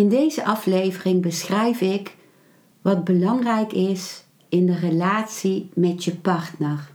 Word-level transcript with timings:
In 0.00 0.08
deze 0.08 0.44
aflevering 0.44 1.22
beschrijf 1.22 1.80
ik 1.80 2.16
wat 2.82 3.04
belangrijk 3.04 3.72
is 3.72 4.24
in 4.48 4.66
de 4.66 4.78
relatie 4.78 5.70
met 5.74 6.04
je 6.04 6.16
partner. 6.16 6.90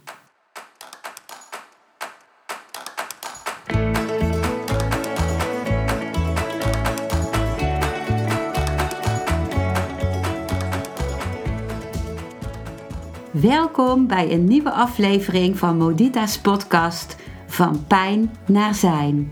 Welkom 13.31 14.07
bij 14.07 14.31
een 14.31 14.45
nieuwe 14.45 14.71
aflevering 14.71 15.57
van 15.57 15.77
Modita's 15.77 16.39
podcast 16.39 17.15
Van 17.47 17.87
Pijn 17.87 18.31
naar 18.45 18.75
Zijn. 18.75 19.31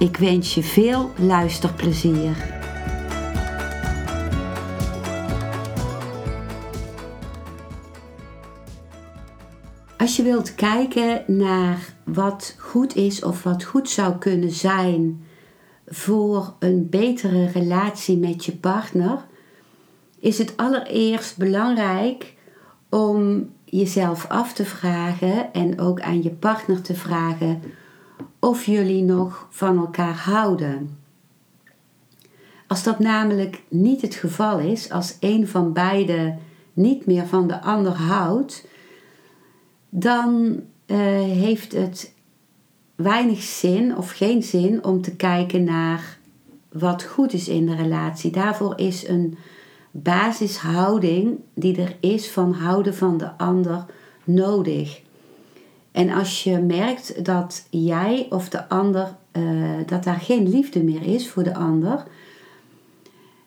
Ik 0.00 0.16
wens 0.16 0.54
je 0.54 0.62
veel 0.62 1.10
luisterplezier. 1.16 2.36
Als 9.98 10.16
je 10.16 10.22
wilt 10.22 10.54
kijken 10.54 11.24
naar 11.26 11.94
wat 12.04 12.54
goed 12.58 12.96
is 12.96 13.24
of 13.24 13.42
wat 13.42 13.64
goed 13.64 13.88
zou 13.88 14.18
kunnen 14.18 14.50
zijn 14.50 15.24
voor 15.86 16.54
een 16.58 16.88
betere 16.88 17.46
relatie 17.46 18.16
met 18.16 18.44
je 18.44 18.56
partner, 18.56 19.26
is 20.18 20.38
het 20.38 20.56
allereerst 20.56 21.36
belangrijk 21.36 22.34
om 22.88 23.48
jezelf 23.64 24.26
af 24.28 24.52
te 24.52 24.64
vragen 24.64 25.52
en 25.52 25.80
ook 25.80 26.00
aan 26.00 26.22
je 26.22 26.30
partner 26.30 26.82
te 26.82 26.94
vragen 26.94 27.62
of 28.40 28.64
jullie 28.64 29.02
nog 29.02 29.46
van 29.50 29.78
elkaar 29.78 30.14
houden. 30.14 30.98
Als 32.66 32.82
dat 32.82 32.98
namelijk 32.98 33.62
niet 33.68 34.02
het 34.02 34.14
geval 34.14 34.58
is, 34.58 34.90
als 34.90 35.16
een 35.20 35.48
van 35.48 35.72
beiden 35.72 36.38
niet 36.72 37.06
meer 37.06 37.26
van 37.26 37.48
de 37.48 37.60
ander 37.60 37.92
houdt, 37.92 38.66
dan 39.88 40.60
uh, 40.86 40.96
heeft 41.20 41.72
het 41.72 42.14
weinig 42.94 43.42
zin 43.42 43.96
of 43.96 44.10
geen 44.10 44.42
zin 44.42 44.84
om 44.84 45.02
te 45.02 45.16
kijken 45.16 45.64
naar 45.64 46.18
wat 46.72 47.02
goed 47.02 47.32
is 47.32 47.48
in 47.48 47.66
de 47.66 47.74
relatie. 47.74 48.30
Daarvoor 48.30 48.78
is 48.78 49.08
een 49.08 49.38
basishouding 49.90 51.38
die 51.54 51.82
er 51.82 51.96
is 52.00 52.30
van 52.30 52.52
houden 52.52 52.94
van 52.94 53.18
de 53.18 53.38
ander 53.38 53.84
nodig. 54.24 55.00
En 55.92 56.10
als 56.10 56.44
je 56.44 56.58
merkt 56.58 57.24
dat 57.24 57.66
jij 57.70 58.26
of 58.30 58.48
de 58.48 58.68
ander, 58.68 59.16
uh, 59.32 59.70
dat 59.86 60.04
daar 60.04 60.20
geen 60.20 60.48
liefde 60.48 60.82
meer 60.82 61.02
is 61.02 61.30
voor 61.30 61.42
de 61.42 61.54
ander, 61.54 62.04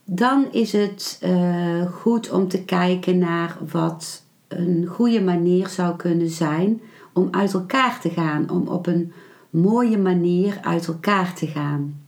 dan 0.06 0.48
is 0.52 0.72
het 0.72 1.20
uh, 1.24 1.92
goed 1.92 2.32
om 2.32 2.48
te 2.48 2.64
kijken 2.64 3.18
naar 3.18 3.58
wat 3.72 4.24
een 4.48 4.86
goede 4.86 5.22
manier 5.22 5.68
zou 5.68 5.96
kunnen 5.96 6.30
zijn 6.30 6.82
om 7.14 7.28
uit 7.32 7.54
elkaar 7.54 8.00
te 8.00 8.10
gaan, 8.10 8.50
om 8.50 8.68
op 8.68 8.88
een 8.88 9.14
mooie 9.50 9.98
manier 9.98 10.60
uit 10.62 10.88
elkaar 10.88 11.34
te 11.34 11.48
gaan. 11.48 12.02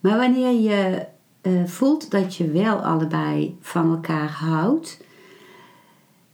Maar 0.00 0.16
wanneer 0.16 0.60
je 0.60 1.06
uh, 1.42 1.64
voelt 1.64 2.10
dat 2.10 2.36
je 2.36 2.50
wel 2.50 2.76
allebei 2.76 3.56
van 3.60 3.90
elkaar 3.90 4.28
houdt, 4.28 5.04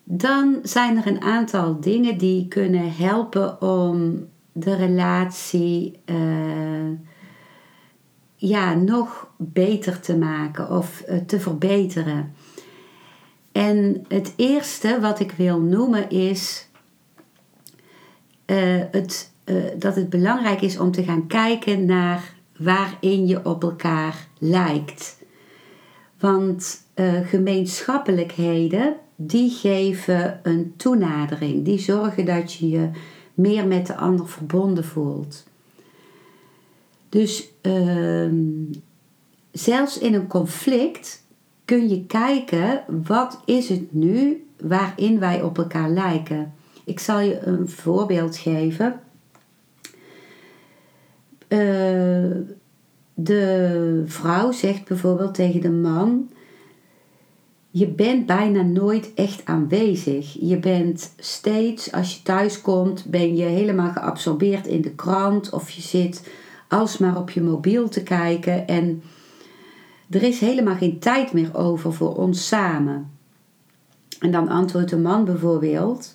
dan 0.09 0.59
zijn 0.63 0.97
er 0.97 1.07
een 1.07 1.21
aantal 1.21 1.81
dingen 1.81 2.19
die 2.19 2.49
kunnen 2.49 2.93
helpen 2.93 3.63
om 3.63 4.27
de 4.53 4.75
relatie 4.75 6.01
uh, 6.07 6.91
ja, 8.37 8.75
nog 8.75 9.31
beter 9.37 10.01
te 10.01 10.17
maken 10.17 10.71
of 10.71 11.05
uh, 11.09 11.17
te 11.17 11.41
verbeteren. 11.41 12.35
En 13.53 14.05
het 14.09 14.33
eerste 14.37 15.01
wat 15.01 15.21
ik 15.21 15.33
wil 15.33 15.61
noemen 15.61 16.11
is 16.11 16.69
uh, 18.47 18.83
het, 18.91 19.33
dat 19.77 19.97
het 19.97 20.11
belangrijk 20.11 20.61
is 20.61 20.79
om 20.79 20.91
te 20.91 21.03
gaan 21.03 21.27
kijken 21.27 21.85
naar 21.85 22.35
waarin 22.59 23.27
je 23.27 23.45
op 23.45 23.63
elkaar 23.63 24.29
lijkt. 24.39 25.25
Want 26.19 26.85
gemeenschappelijkheden 27.25 28.97
die 29.17 29.51
geven 29.51 30.41
een 30.43 30.75
toenadering. 30.77 31.65
Die 31.65 31.79
zorgen 31.79 32.25
dat 32.25 32.53
je 32.53 32.69
je 32.69 32.91
meer 33.35 33.67
met 33.67 33.87
de 33.87 33.97
ander 33.97 34.29
verbonden 34.29 34.85
voelt. 34.85 35.45
Dus 37.09 37.49
ehm, 37.61 38.35
zelfs 39.53 39.99
in 39.99 40.15
een 40.15 40.27
conflict 40.27 41.25
kun 41.65 41.89
je 41.89 42.07
kijken 42.07 42.85
wat 43.07 43.41
is 43.45 43.69
het 43.69 43.93
nu 43.93 44.47
waarin 44.61 45.19
wij 45.19 45.43
op 45.43 45.59
elkaar 45.59 45.91
lijken. 45.91 46.55
Ik 46.85 47.01
zal 47.01 47.21
je 47.21 47.41
een 47.41 47.69
voorbeeld 47.69 48.37
geven. 48.37 49.01
Uh, 51.49 52.37
de 53.15 54.03
vrouw 54.07 54.53
zegt 54.53 54.85
bijvoorbeeld 54.85 55.35
tegen 55.35 55.61
de 55.61 55.71
man: 55.71 56.31
je 57.79 57.87
bent 57.87 58.27
bijna 58.27 58.63
nooit 58.63 59.15
echt 59.15 59.45
aanwezig. 59.45 60.37
Je 60.41 60.59
bent 60.59 61.13
steeds, 61.19 61.93
als 61.93 62.15
je 62.15 62.23
thuis 62.23 62.61
komt, 62.61 63.05
ben 63.05 63.37
je 63.37 63.45
helemaal 63.45 63.91
geabsorbeerd 63.93 64.67
in 64.67 64.81
de 64.81 64.91
krant 64.91 65.51
of 65.51 65.71
je 65.71 65.81
zit 65.81 66.29
alsmaar 66.69 67.17
op 67.17 67.31
je 67.31 67.43
mobiel 67.43 67.89
te 67.89 68.03
kijken 68.03 68.67
en 68.67 69.03
er 70.11 70.23
is 70.23 70.41
helemaal 70.41 70.75
geen 70.75 70.99
tijd 70.99 71.33
meer 71.33 71.57
over 71.57 71.93
voor 71.93 72.17
ons 72.17 72.47
samen. 72.49 73.11
En 74.21 74.31
dan 74.31 74.49
antwoordt 74.49 74.91
de 74.91 74.99
man 74.99 75.25
bijvoorbeeld: 75.25 76.15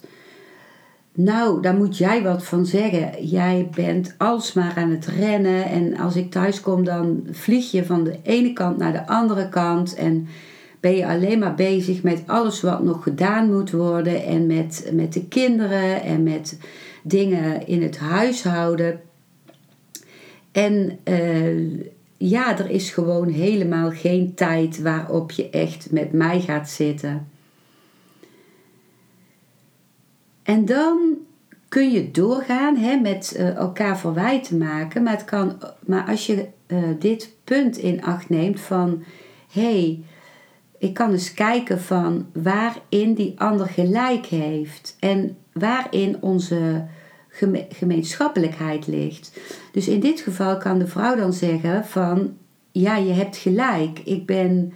Nou, 1.13 1.61
daar 1.61 1.75
moet 1.75 1.97
jij 1.97 2.23
wat 2.23 2.43
van 2.43 2.65
zeggen. 2.65 3.25
Jij 3.25 3.69
bent 3.75 4.15
alsmaar 4.17 4.73
aan 4.75 4.89
het 4.89 5.05
rennen 5.05 5.65
en 5.65 5.97
als 5.97 6.15
ik 6.15 6.31
thuis 6.31 6.61
kom, 6.61 6.83
dan 6.83 7.27
vlieg 7.31 7.71
je 7.71 7.85
van 7.85 8.03
de 8.03 8.19
ene 8.23 8.53
kant 8.53 8.77
naar 8.77 8.93
de 8.93 9.07
andere 9.07 9.49
kant 9.49 9.93
en 9.93 10.27
ben 10.81 10.95
je 10.95 11.07
alleen 11.07 11.39
maar 11.39 11.55
bezig 11.55 12.03
met 12.03 12.23
alles 12.25 12.61
wat 12.61 12.83
nog 12.83 13.03
gedaan 13.03 13.51
moet 13.53 13.71
worden 13.71 14.23
en 14.23 14.47
met, 14.47 14.89
met 14.93 15.13
de 15.13 15.25
kinderen 15.27 16.01
en 16.01 16.23
met 16.23 16.59
dingen 17.03 17.67
in 17.67 17.81
het 17.81 17.97
huishouden. 17.97 19.01
En 20.51 20.99
uh, 21.03 21.79
ja, 22.17 22.57
er 22.57 22.69
is 22.69 22.89
gewoon 22.89 23.29
helemaal 23.29 23.91
geen 23.91 24.33
tijd 24.33 24.81
waarop 24.81 25.31
je 25.31 25.49
echt 25.49 25.91
met 25.91 26.11
mij 26.11 26.41
gaat 26.41 26.69
zitten. 26.69 27.27
En 30.43 30.65
dan 30.65 31.17
kun 31.67 31.91
je 31.91 32.11
doorgaan 32.11 32.75
hè, 32.75 32.95
met 32.95 33.35
uh, 33.37 33.55
elkaar 33.55 33.97
verwijten 33.97 34.57
maken. 34.57 35.03
Maar, 35.03 35.13
het 35.13 35.25
kan, 35.25 35.57
maar 35.85 36.07
als 36.07 36.25
je 36.25 36.47
uh, 36.67 36.77
dit 36.99 37.33
punt 37.43 37.77
in 37.77 38.03
acht 38.03 38.29
neemt 38.29 38.59
van 38.59 39.03
hé, 39.51 39.61
hey, 39.61 40.03
ik 40.81 40.93
kan 40.93 41.11
dus 41.11 41.33
kijken 41.33 41.81
van 41.81 42.25
waarin 42.33 43.13
die 43.13 43.33
ander 43.37 43.67
gelijk 43.67 44.25
heeft 44.25 44.97
en 44.99 45.37
waarin 45.53 46.17
onze 46.21 46.85
gemeenschappelijkheid 47.69 48.87
ligt. 48.87 49.39
Dus 49.71 49.87
in 49.87 49.99
dit 49.99 50.19
geval 50.19 50.57
kan 50.57 50.79
de 50.79 50.87
vrouw 50.87 51.15
dan 51.15 51.33
zeggen 51.33 51.85
van 51.85 52.37
ja, 52.71 52.95
je 52.95 53.13
hebt 53.13 53.37
gelijk. 53.37 53.99
Ik 53.99 54.25
ben, 54.25 54.73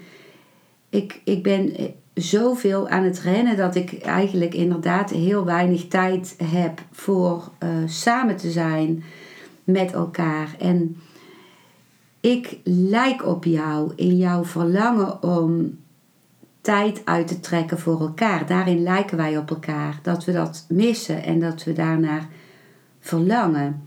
ik, 0.90 1.22
ik 1.24 1.44
ben 1.44 1.76
zoveel 2.14 2.90
aan 2.90 3.04
het 3.04 3.20
rennen 3.20 3.58
dat 3.58 3.76
ik 3.76 4.02
eigenlijk 4.02 4.54
inderdaad 4.54 5.10
heel 5.10 5.46
weinig 5.46 5.88
tijd 5.88 6.36
heb 6.44 6.82
voor 6.92 7.52
uh, 7.64 7.70
samen 7.86 8.36
te 8.36 8.52
zijn 8.52 9.04
met 9.64 9.92
elkaar. 9.92 10.56
En 10.60 10.98
ik 12.20 12.60
lijk 12.64 13.26
op 13.26 13.44
jou 13.44 13.92
in 13.96 14.18
jouw 14.18 14.44
verlangen 14.44 15.24
om 15.24 15.78
tijd 16.66 17.02
uit 17.04 17.28
te 17.28 17.40
trekken 17.40 17.80
voor 17.80 18.00
elkaar. 18.00 18.46
Daarin 18.46 18.84
lijken 18.84 19.18
wij 19.18 19.38
op 19.38 19.50
elkaar. 19.50 20.00
Dat 20.02 20.26
we 20.26 20.32
dat 20.32 20.66
missen 20.70 21.24
en 21.24 21.40
dat 21.40 21.64
we 21.64 21.74
daarnaar 21.74 22.28
verlangen. 23.00 23.82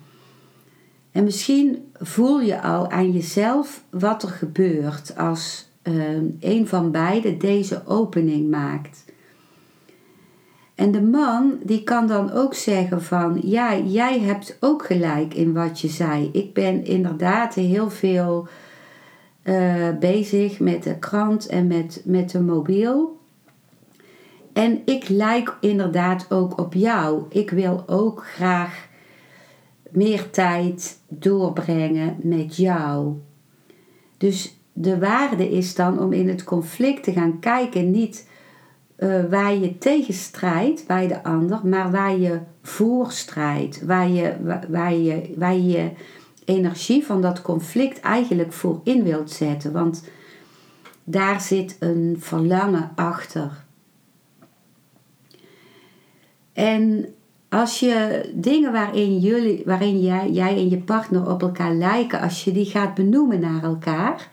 En 1.13 1.25
misschien 1.25 1.91
voel 1.93 2.41
je 2.41 2.61
al 2.61 2.91
aan 2.91 3.13
jezelf 3.13 3.85
wat 3.91 4.23
er 4.23 4.29
gebeurt 4.29 5.17
als 5.17 5.71
uh, 5.83 6.05
een 6.41 6.69
van 6.69 6.91
beiden 6.91 7.39
deze 7.39 7.87
opening 7.87 8.51
maakt. 8.51 9.05
En 10.75 10.91
de 10.93 11.03
man 11.03 11.59
die 11.63 11.83
kan 11.83 12.07
dan 12.07 12.33
ook 12.33 12.55
zeggen 12.55 13.03
van 13.03 13.41
ja, 13.45 13.77
jij 13.77 14.21
hebt 14.21 14.57
ook 14.61 14.87
gelijk 14.87 15.35
in 15.35 15.53
wat 15.53 15.81
je 15.81 15.89
zei. 15.89 16.31
Ik 16.33 16.55
ben 16.55 16.85
inderdaad 16.85 17.55
heel 17.55 17.91
veel 17.91 18.49
uh, 19.44 19.88
bezig 20.00 20.61
met 20.61 20.82
de 20.82 20.99
krant 20.99 21.46
en 21.46 21.67
met, 21.67 22.02
met 22.05 22.31
de 22.31 22.40
mobiel. 22.40 23.19
En 24.52 24.82
ik 24.85 25.08
lijk 25.08 25.56
inderdaad 25.61 26.31
ook 26.31 26.61
op 26.61 26.75
jou. 26.75 27.23
Ik 27.29 27.50
wil 27.50 27.85
ook 27.87 28.26
graag 28.26 28.88
meer 29.90 30.31
tijd 30.31 30.99
doorbrengen 31.08 32.17
met 32.23 32.56
jou. 32.56 33.14
Dus 34.17 34.58
de 34.73 34.99
waarde 34.99 35.50
is 35.50 35.75
dan 35.75 35.99
om 35.99 36.12
in 36.12 36.29
het 36.29 36.44
conflict 36.44 37.02
te 37.02 37.12
gaan 37.12 37.38
kijken, 37.38 37.91
niet 37.91 38.29
uh, 38.99 39.25
waar 39.31 39.55
je 39.55 39.79
tegenstrijdt 39.79 40.87
bij 40.87 41.06
de 41.06 41.23
ander, 41.23 41.67
maar 41.67 41.91
waar 41.91 42.19
je 42.19 42.38
voor 42.62 43.12
strijdt, 43.12 43.84
waar 43.84 44.08
je, 44.08 44.34
waar, 44.69 44.94
je, 44.94 45.34
waar 45.37 45.56
je 45.56 45.91
energie 46.49 47.05
van 47.06 47.23
dat 47.23 47.43
conflict 47.43 48.00
eigenlijk 48.00 48.53
voor 48.53 48.81
in 48.85 49.03
wilt 49.03 49.31
zetten. 49.31 49.73
Want 49.73 50.05
daar 51.05 51.41
zit 51.41 51.77
een 51.81 52.17
verlangen 52.19 52.91
achter. 52.95 53.65
En 56.53 57.15
als 57.49 57.81
je 57.81 58.31
dingen 58.35 58.73
waarin, 58.73 59.19
jullie, 59.19 59.62
waarin 59.65 60.00
jij, 60.00 60.31
jij 60.31 60.56
en 60.56 60.69
je 60.69 60.79
partner 60.79 61.31
op 61.31 61.43
elkaar 61.43 61.75
lijken, 61.75 62.21
als 62.21 62.45
je 62.45 62.53
die 62.53 62.65
gaat 62.67 62.94
benoemen 62.94 63.41
naar 63.41 63.62
elkaar, 63.62 64.29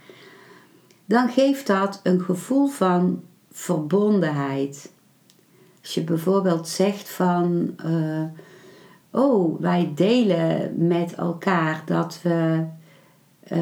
dan 1.05 1.29
geeft 1.29 1.67
dat 1.67 1.99
een 2.03 2.21
gevoel 2.21 2.67
van 2.67 3.21
verbondenheid. 3.51 4.91
Als 5.81 5.93
je 5.93 6.03
bijvoorbeeld 6.03 6.67
zegt 6.67 7.09
van, 7.09 7.75
uh, 7.85 8.23
oh, 9.15 9.61
wij 9.61 9.91
delen 9.95 10.73
met 10.87 11.13
elkaar 11.15 11.81
dat 11.85 12.19
we 12.23 12.63
uh, 13.51 13.59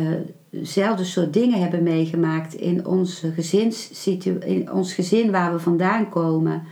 dezelfde 0.49 1.03
soort 1.03 1.33
dingen 1.33 1.61
hebben 1.61 1.83
meegemaakt 1.83 2.53
in, 2.53 2.85
onze 2.85 3.31
gezins, 3.31 4.07
in 4.39 4.71
ons 4.71 4.93
gezin 4.93 5.31
waar 5.31 5.53
we 5.53 5.59
vandaan 5.59 6.09
komen. 6.09 6.63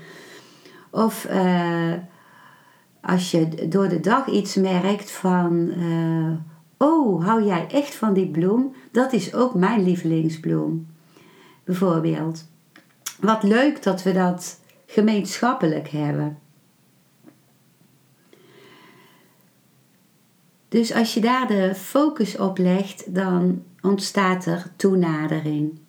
Of 0.89 1.27
uh, 1.31 1.93
als 3.01 3.31
je 3.31 3.67
door 3.69 3.87
de 3.87 3.99
dag 3.99 4.27
iets 4.27 4.55
merkt 4.55 5.11
van, 5.11 5.73
oh, 6.77 7.25
hou 7.25 7.45
jij 7.45 7.67
echt 7.71 7.95
van 7.95 8.13
die 8.13 8.27
bloem? 8.27 8.75
Dat 8.91 9.13
is 9.13 9.33
ook 9.33 9.53
mijn 9.53 9.83
lievelingsbloem, 9.83 10.87
bijvoorbeeld. 11.63 12.45
Wat 13.19 13.43
leuk 13.43 13.83
dat 13.83 14.03
we 14.03 14.11
dat 14.11 14.59
gemeenschappelijk 14.85 15.89
hebben. 15.89 16.40
Dus 20.71 20.93
als 20.93 21.13
je 21.13 21.21
daar 21.21 21.47
de 21.47 21.75
focus 21.75 22.37
op 22.37 22.57
legt, 22.57 23.15
dan 23.15 23.63
ontstaat 23.81 24.45
er 24.45 24.71
toenadering. 24.75 25.79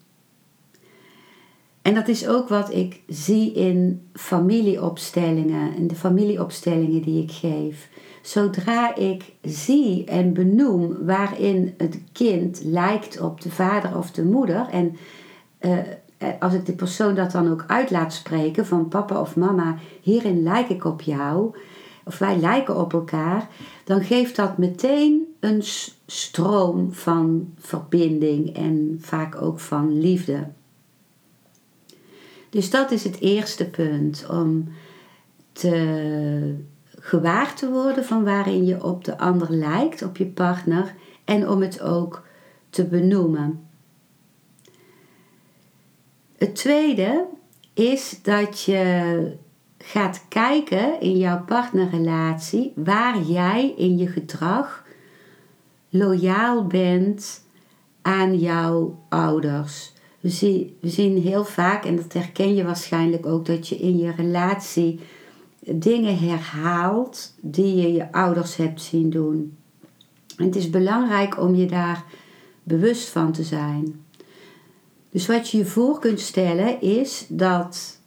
En 1.83 1.95
dat 1.95 2.09
is 2.09 2.29
ook 2.29 2.49
wat 2.49 2.75
ik 2.75 3.01
zie 3.07 3.53
in 3.53 4.09
familieopstellingen, 4.13 5.75
in 5.77 5.87
de 5.87 5.95
familieopstellingen 5.95 7.03
die 7.03 7.23
ik 7.23 7.31
geef. 7.31 7.89
Zodra 8.23 8.97
ik 8.97 9.33
zie 9.43 10.05
en 10.05 10.33
benoem 10.33 11.05
waarin 11.05 11.75
het 11.77 12.03
kind 12.13 12.61
lijkt 12.65 13.21
op 13.21 13.41
de 13.41 13.51
vader 13.51 13.97
of 13.97 14.11
de 14.11 14.25
moeder 14.25 14.69
en 14.69 14.97
uh, 15.61 15.79
eh, 15.79 16.29
als 16.39 16.55
ik 16.55 16.67
de 16.67 16.75
persoon 16.75 17.15
dat 17.15 17.33
dan 17.33 17.51
ook 17.51 17.65
uit 17.67 17.91
laat 17.91 18.13
spreken 18.13 18.67
van 18.67 18.89
papa 18.89 19.21
of 19.21 19.37
mama, 19.37 19.77
hierin 20.01 20.43
lijk 20.43 20.69
ik 20.69 20.85
op 20.85 21.01
jou, 21.01 21.57
of 22.05 22.19
wij 22.19 22.37
lijken 22.37 22.77
op 22.77 22.93
elkaar, 22.93 23.49
dan 23.85 24.03
geeft 24.03 24.37
dat 24.37 24.59
meteen 24.59 25.35
een 25.41 25.63
stroom 26.07 26.93
van 26.93 27.55
verbinding 27.59 28.57
en 28.57 28.99
vaak 29.01 29.43
ook 29.43 29.61
van 29.61 30.01
liefde. 30.01 30.49
Dus 32.51 32.71
dat 32.71 32.91
is 32.91 33.05
het 33.05 33.21
eerste 33.21 33.71
punt, 33.71 34.27
om 34.31 34.69
te 35.53 36.55
gewaar 36.99 37.55
te 37.55 37.71
worden 37.71 38.05
van 38.05 38.25
waarin 38.25 38.65
je 38.65 38.85
op 38.85 39.05
de 39.05 39.19
ander 39.19 39.53
lijkt, 39.53 40.03
op 40.03 40.17
je 40.17 40.27
partner, 40.27 40.95
en 41.25 41.49
om 41.49 41.61
het 41.61 41.81
ook 41.81 42.27
te 42.71 42.85
benoemen. 42.85 43.67
Het 46.37 46.55
tweede 46.55 47.25
is 47.75 48.19
dat 48.23 48.63
je 48.63 49.37
gaat 49.85 50.25
kijken 50.29 51.01
in 51.01 51.17
jouw 51.19 51.45
partnerrelatie 51.45 52.73
waar 52.75 53.23
jij 53.23 53.75
in 53.77 53.99
je 53.99 54.07
gedrag 54.07 54.85
loyaal 55.89 56.67
bent 56.67 57.45
aan 58.03 58.39
jouw 58.39 58.99
ouders. 59.09 59.93
We 60.21 60.29
zien, 60.29 60.77
we 60.81 60.89
zien 60.89 61.23
heel 61.23 61.45
vaak, 61.45 61.85
en 61.85 61.97
dat 61.97 62.13
herken 62.13 62.55
je 62.55 62.65
waarschijnlijk 62.65 63.27
ook, 63.27 63.47
dat 63.47 63.69
je 63.69 63.77
in 63.77 63.99
je 63.99 64.13
relatie 64.17 65.01
dingen 65.61 66.19
herhaalt 66.19 67.35
die 67.41 67.77
je 67.77 67.93
je 67.93 68.13
ouders 68.13 68.57
hebt 68.57 68.83
zien 68.83 69.11
doen. 69.11 69.57
En 70.37 70.45
het 70.45 70.57
is 70.57 70.71
belangrijk 70.71 71.41
om 71.41 71.55
je 71.55 71.67
daar 71.67 72.05
bewust 72.63 73.09
van 73.09 73.33
te 73.33 73.43
zijn. 73.43 74.05
Dus 75.11 75.27
wat 75.27 75.51
je 75.51 75.59
je 75.59 75.65
voor 75.65 75.99
kunt 75.99 76.21
stellen 76.21 76.81
is 76.81 77.27
dat 77.29 78.01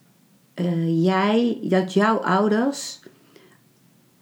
uh, 0.56 1.04
jij, 1.04 1.60
dat 1.64 1.94
jouw 1.94 2.18
ouders 2.18 3.00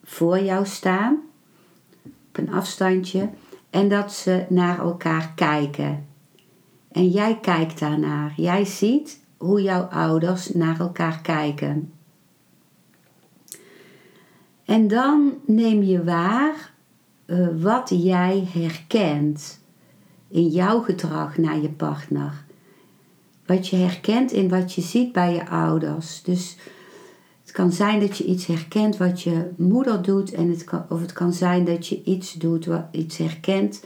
voor 0.03 0.39
jou 0.39 0.65
staan 0.65 1.21
op 2.03 2.37
een 2.37 2.53
afstandje 2.53 3.29
en 3.69 3.89
dat 3.89 4.13
ze 4.13 4.45
naar 4.49 4.79
elkaar 4.79 5.31
kijken. 5.35 6.05
En 6.91 7.09
jij 7.09 7.39
kijkt 7.39 7.79
daarnaar. 7.79 8.33
Jij 8.37 8.65
ziet 8.65 9.19
hoe 9.37 9.61
jouw 9.61 9.81
ouders 9.81 10.53
naar 10.53 10.79
elkaar 10.79 11.21
kijken. 11.21 11.93
En 14.65 14.87
dan 14.87 15.33
neem 15.45 15.83
je 15.83 16.03
waar 16.03 16.73
uh, 17.25 17.47
wat 17.61 17.89
jij 17.89 18.47
herkent 18.51 19.59
in 20.27 20.47
jouw 20.47 20.81
gedrag 20.81 21.37
naar 21.37 21.59
je 21.59 21.69
partner 21.69 22.42
wat 23.45 23.67
je 23.67 23.75
herkent 23.75 24.31
in 24.31 24.49
wat 24.49 24.73
je 24.73 24.81
ziet 24.81 25.11
bij 25.11 25.33
je 25.33 25.47
ouders. 25.49 26.23
Dus 26.23 26.57
het 27.41 27.51
kan 27.51 27.71
zijn 27.71 27.99
dat 27.99 28.17
je 28.17 28.25
iets 28.25 28.45
herkent 28.45 28.97
wat 28.97 29.21
je 29.21 29.49
moeder 29.57 30.01
doet, 30.01 30.31
en 30.31 30.49
het 30.49 30.65
of 30.89 31.01
het 31.01 31.13
kan 31.13 31.33
zijn 31.33 31.65
dat 31.65 31.87
je 31.87 32.03
iets 32.03 32.33
doet, 32.33 32.65
wat, 32.65 32.85
iets 32.91 33.17
herkent 33.17 33.83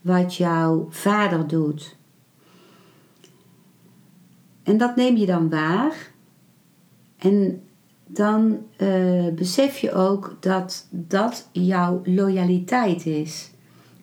wat 0.00 0.34
jouw 0.34 0.86
vader 0.90 1.46
doet. 1.46 1.96
En 4.62 4.76
dat 4.76 4.96
neem 4.96 5.16
je 5.16 5.26
dan 5.26 5.50
waar. 5.50 6.10
En 7.18 7.62
dan 8.06 8.58
uh, 8.78 9.28
besef 9.34 9.78
je 9.78 9.92
ook 9.92 10.36
dat 10.40 10.86
dat 10.90 11.48
jouw 11.52 12.00
loyaliteit 12.04 13.06
is 13.06 13.50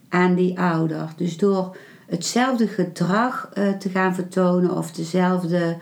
aan 0.09 0.35
die 0.35 0.59
ouder. 0.59 1.13
Dus 1.15 1.37
door 1.37 1.77
hetzelfde 2.09 2.67
gedrag 2.67 3.49
uh, 3.57 3.71
te 3.71 3.89
gaan 3.89 4.15
vertonen 4.15 4.77
of 4.77 4.91
dezelfde 4.91 5.77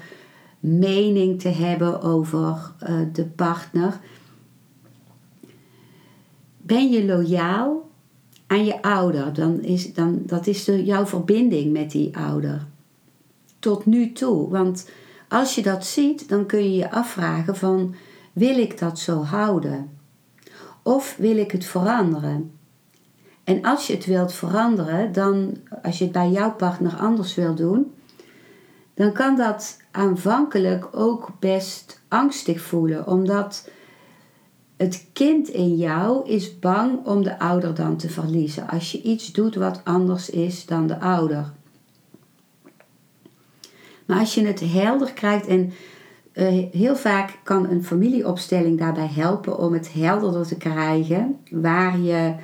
mening 0.60 1.42
te 1.42 1.50
hebben 1.50 2.02
over 2.02 2.72
uh, 2.90 3.00
de 3.14 3.26
partner. 3.26 4.00
Ben 6.58 6.92
je 6.92 7.06
loyaal 7.06 7.90
aan 8.48 8.66
je 8.66 8.82
ouder? 8.82 9.34
Dan 9.34 9.62
is, 9.62 9.94
dan, 9.94 10.22
dat 10.26 10.48
is 10.48 10.64
de, 10.64 10.86
jouw 10.86 11.06
verbinding 11.06 11.72
met 11.72 11.92
die 11.92 12.18
ouder. 12.18 12.66
Tot 13.60 13.86
nu 13.86 14.12
toe. 14.12 14.50
Want 14.50 14.90
als 15.28 15.56
je 15.56 15.62
dat 15.62 15.86
ziet, 15.86 16.30
dan 16.30 16.46
kun 16.46 16.64
je 16.64 16.76
je 16.76 16.92
afvragen 16.92 17.56
van... 17.56 17.96
Wil 18.34 18.58
ik 18.58 18.80
dat 18.80 19.00
zo 19.00 19.24
houden? 19.24 19.90
Of 20.84 21.16
wil 21.18 21.38
ik 21.38 21.52
het 21.52 21.66
veranderen? 21.66 22.57
En 23.48 23.62
als 23.64 23.88
je 23.88 23.94
het 23.94 24.06
wilt 24.06 24.34
veranderen, 24.34 25.12
dan, 25.12 25.58
als 25.84 25.98
je 25.98 26.04
het 26.04 26.14
bij 26.14 26.30
jouw 26.30 26.52
partner 26.52 26.96
anders 26.96 27.36
wilt 27.36 27.58
doen, 27.58 27.94
dan 28.94 29.12
kan 29.14 29.36
dat 29.36 29.82
aanvankelijk 29.92 30.88
ook 30.92 31.32
best 31.40 32.02
angstig 32.08 32.62
voelen, 32.62 33.08
omdat 33.08 33.70
het 34.78 35.06
kind 35.14 35.48
in 35.48 35.76
jou 35.76 36.30
is 36.30 36.60
bang 36.60 37.06
om 37.06 37.24
de 37.24 37.40
ouder 37.40 37.74
dan 37.74 37.98
te 37.98 38.10
verliezen 38.10 38.70
als 38.70 38.92
je 38.92 39.02
iets 39.02 39.32
doet 39.32 39.56
wat 39.56 39.82
anders 39.84 40.30
is 40.30 40.66
dan 40.66 40.88
de 40.88 41.00
ouder. 41.00 41.52
Maar 44.06 44.20
als 44.20 44.36
je 44.36 44.46
het 44.46 44.60
helder 44.60 45.14
krijgt 45.14 45.48
en 45.48 45.74
uh, 46.34 46.66
heel 46.72 46.96
vaak 46.96 47.40
kan 47.44 47.70
een 47.70 47.84
familieopstelling 47.84 48.80
daarbij 48.80 49.10
helpen 49.14 49.58
om 49.58 49.74
het 49.74 49.94
helderder 49.94 50.48
te 50.48 50.58
krijgen 50.58 51.40
waar 51.50 52.00
je 52.00 52.36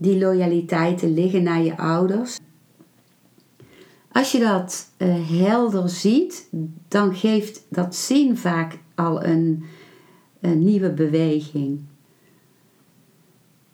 die 0.00 0.18
loyaliteiten 0.18 1.14
liggen 1.14 1.42
naar 1.42 1.62
je 1.62 1.76
ouders. 1.76 2.38
Als 4.12 4.32
je 4.32 4.38
dat 4.38 4.90
uh, 4.98 5.14
helder 5.28 5.88
ziet, 5.88 6.48
dan 6.88 7.14
geeft 7.14 7.66
dat 7.68 7.94
zien 7.94 8.36
vaak 8.36 8.78
al 8.94 9.24
een, 9.24 9.64
een 10.40 10.64
nieuwe 10.64 10.90
beweging. 10.90 11.80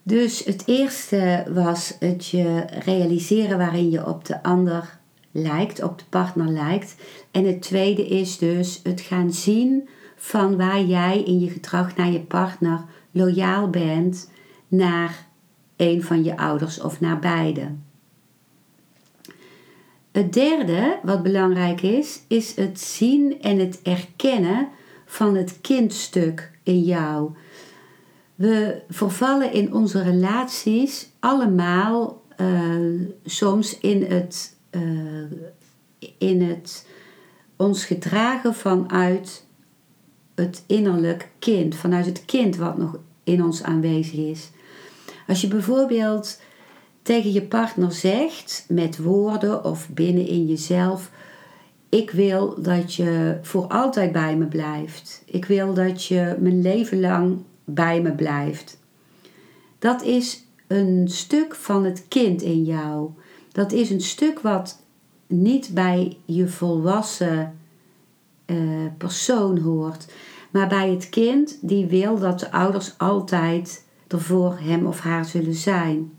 Dus 0.03 0.45
het 0.45 0.63
eerste 0.67 1.47
was 1.55 1.97
het 1.99 2.27
je 2.27 2.65
realiseren 2.85 3.59
waarin 3.59 3.91
je 3.91 4.07
op 4.07 4.25
de 4.25 4.43
ander 4.43 4.99
lijkt, 5.31 5.83
op 5.83 5.99
de 5.99 6.05
partner 6.09 6.49
lijkt. 6.49 6.97
En 7.31 7.45
het 7.45 7.63
tweede 7.63 8.07
is 8.07 8.39
dus 8.39 8.81
het 8.83 9.01
gaan 9.01 9.33
zien 9.33 9.89
van 10.17 10.57
waar 10.57 10.83
jij 10.83 11.23
in 11.23 11.41
je 11.41 11.51
gedrag 11.51 11.97
naar 11.97 12.11
je 12.11 12.21
partner 12.21 12.85
loyaal 13.11 13.71
bent 13.71 14.31
naar 14.69 15.27
een 15.77 16.03
van 16.03 16.25
je 16.25 16.37
ouders 16.37 16.81
of 16.81 17.01
naar 17.01 17.19
beide. 17.19 17.71
Het 20.13 20.33
derde 20.33 20.99
wat 21.03 21.23
belangrijk 21.23 21.83
is, 21.83 22.21
is 22.29 22.57
het 22.57 22.81
zien 22.81 23.41
en 23.41 23.59
het 23.59 23.83
erkennen 23.83 24.69
van 25.07 25.35
het 25.35 25.61
kindstuk 25.61 26.51
in 26.63 26.83
jou. 26.83 27.31
We 28.35 28.83
vervallen 28.89 29.53
in 29.53 29.75
onze 29.75 30.03
relaties 30.03 31.11
allemaal 31.21 32.23
uh, 32.37 33.01
soms 33.25 33.79
in 33.79 34.03
het, 34.03 34.57
uh, 34.71 35.31
in 36.19 36.43
het 36.43 36.87
ons 37.57 37.85
gedragen 37.85 38.55
vanuit 38.55 39.45
het 40.35 40.65
innerlijk 40.67 41.31
kind, 41.39 41.75
vanuit 41.75 42.07
het 42.07 42.25
kind 42.25 42.57
wat 42.57 42.79
nog 42.79 42.99
in 43.25 43.45
ons 43.45 43.63
aanwezig 43.63 44.19
is. 44.19 44.51
Als 45.27 45.41
je 45.41 45.49
bijvoorbeeld 45.49 46.41
tegen 47.03 47.33
je 47.33 47.43
partner 47.43 47.93
zegt 47.93 48.65
met 48.69 48.99
woorden 48.99 49.65
of 49.65 49.89
binnen 49.89 50.27
in 50.27 50.47
jezelf: 50.47 51.11
Ik 51.89 52.11
wil 52.11 52.63
dat 52.63 52.95
je 52.95 53.39
voor 53.43 53.67
altijd 53.67 54.13
bij 54.13 54.37
me 54.37 54.47
blijft. 54.47 55.23
Ik 55.25 55.45
wil 55.45 55.75
dat 55.75 56.05
je 56.05 56.37
mijn 56.41 56.63
leven 56.63 57.01
lang 57.01 57.39
bij 57.65 58.01
me 58.01 58.13
blijft. 58.13 58.79
Dat 59.79 60.03
is 60.03 60.45
een 60.67 61.09
stuk 61.09 61.55
van 61.55 61.85
het 61.85 62.05
kind 62.09 62.43
in 62.43 62.65
jou. 62.65 63.11
Dat 63.53 63.73
is 63.73 63.91
een 63.91 64.01
stuk 64.01 64.41
wat 64.41 64.83
niet 65.27 65.71
bij 65.75 66.17
je 66.25 66.49
volwassen 66.49 67.59
uh, 68.47 68.87
persoon 68.99 69.59
hoort, 69.59 70.07
maar 70.51 70.69
bij 70.69 70.91
het 70.91 71.09
kind 71.09 71.59
die 71.61 71.87
wil 71.87 72.19
dat 72.19 72.41
de 72.41 72.53
ouders 72.53 72.99
altijd 72.99 73.85
er 74.09 74.21
voor 74.21 74.59
hem 74.59 74.87
of 74.87 75.01
haar 75.01 75.25
zullen 75.25 75.55
zijn. 75.55 76.13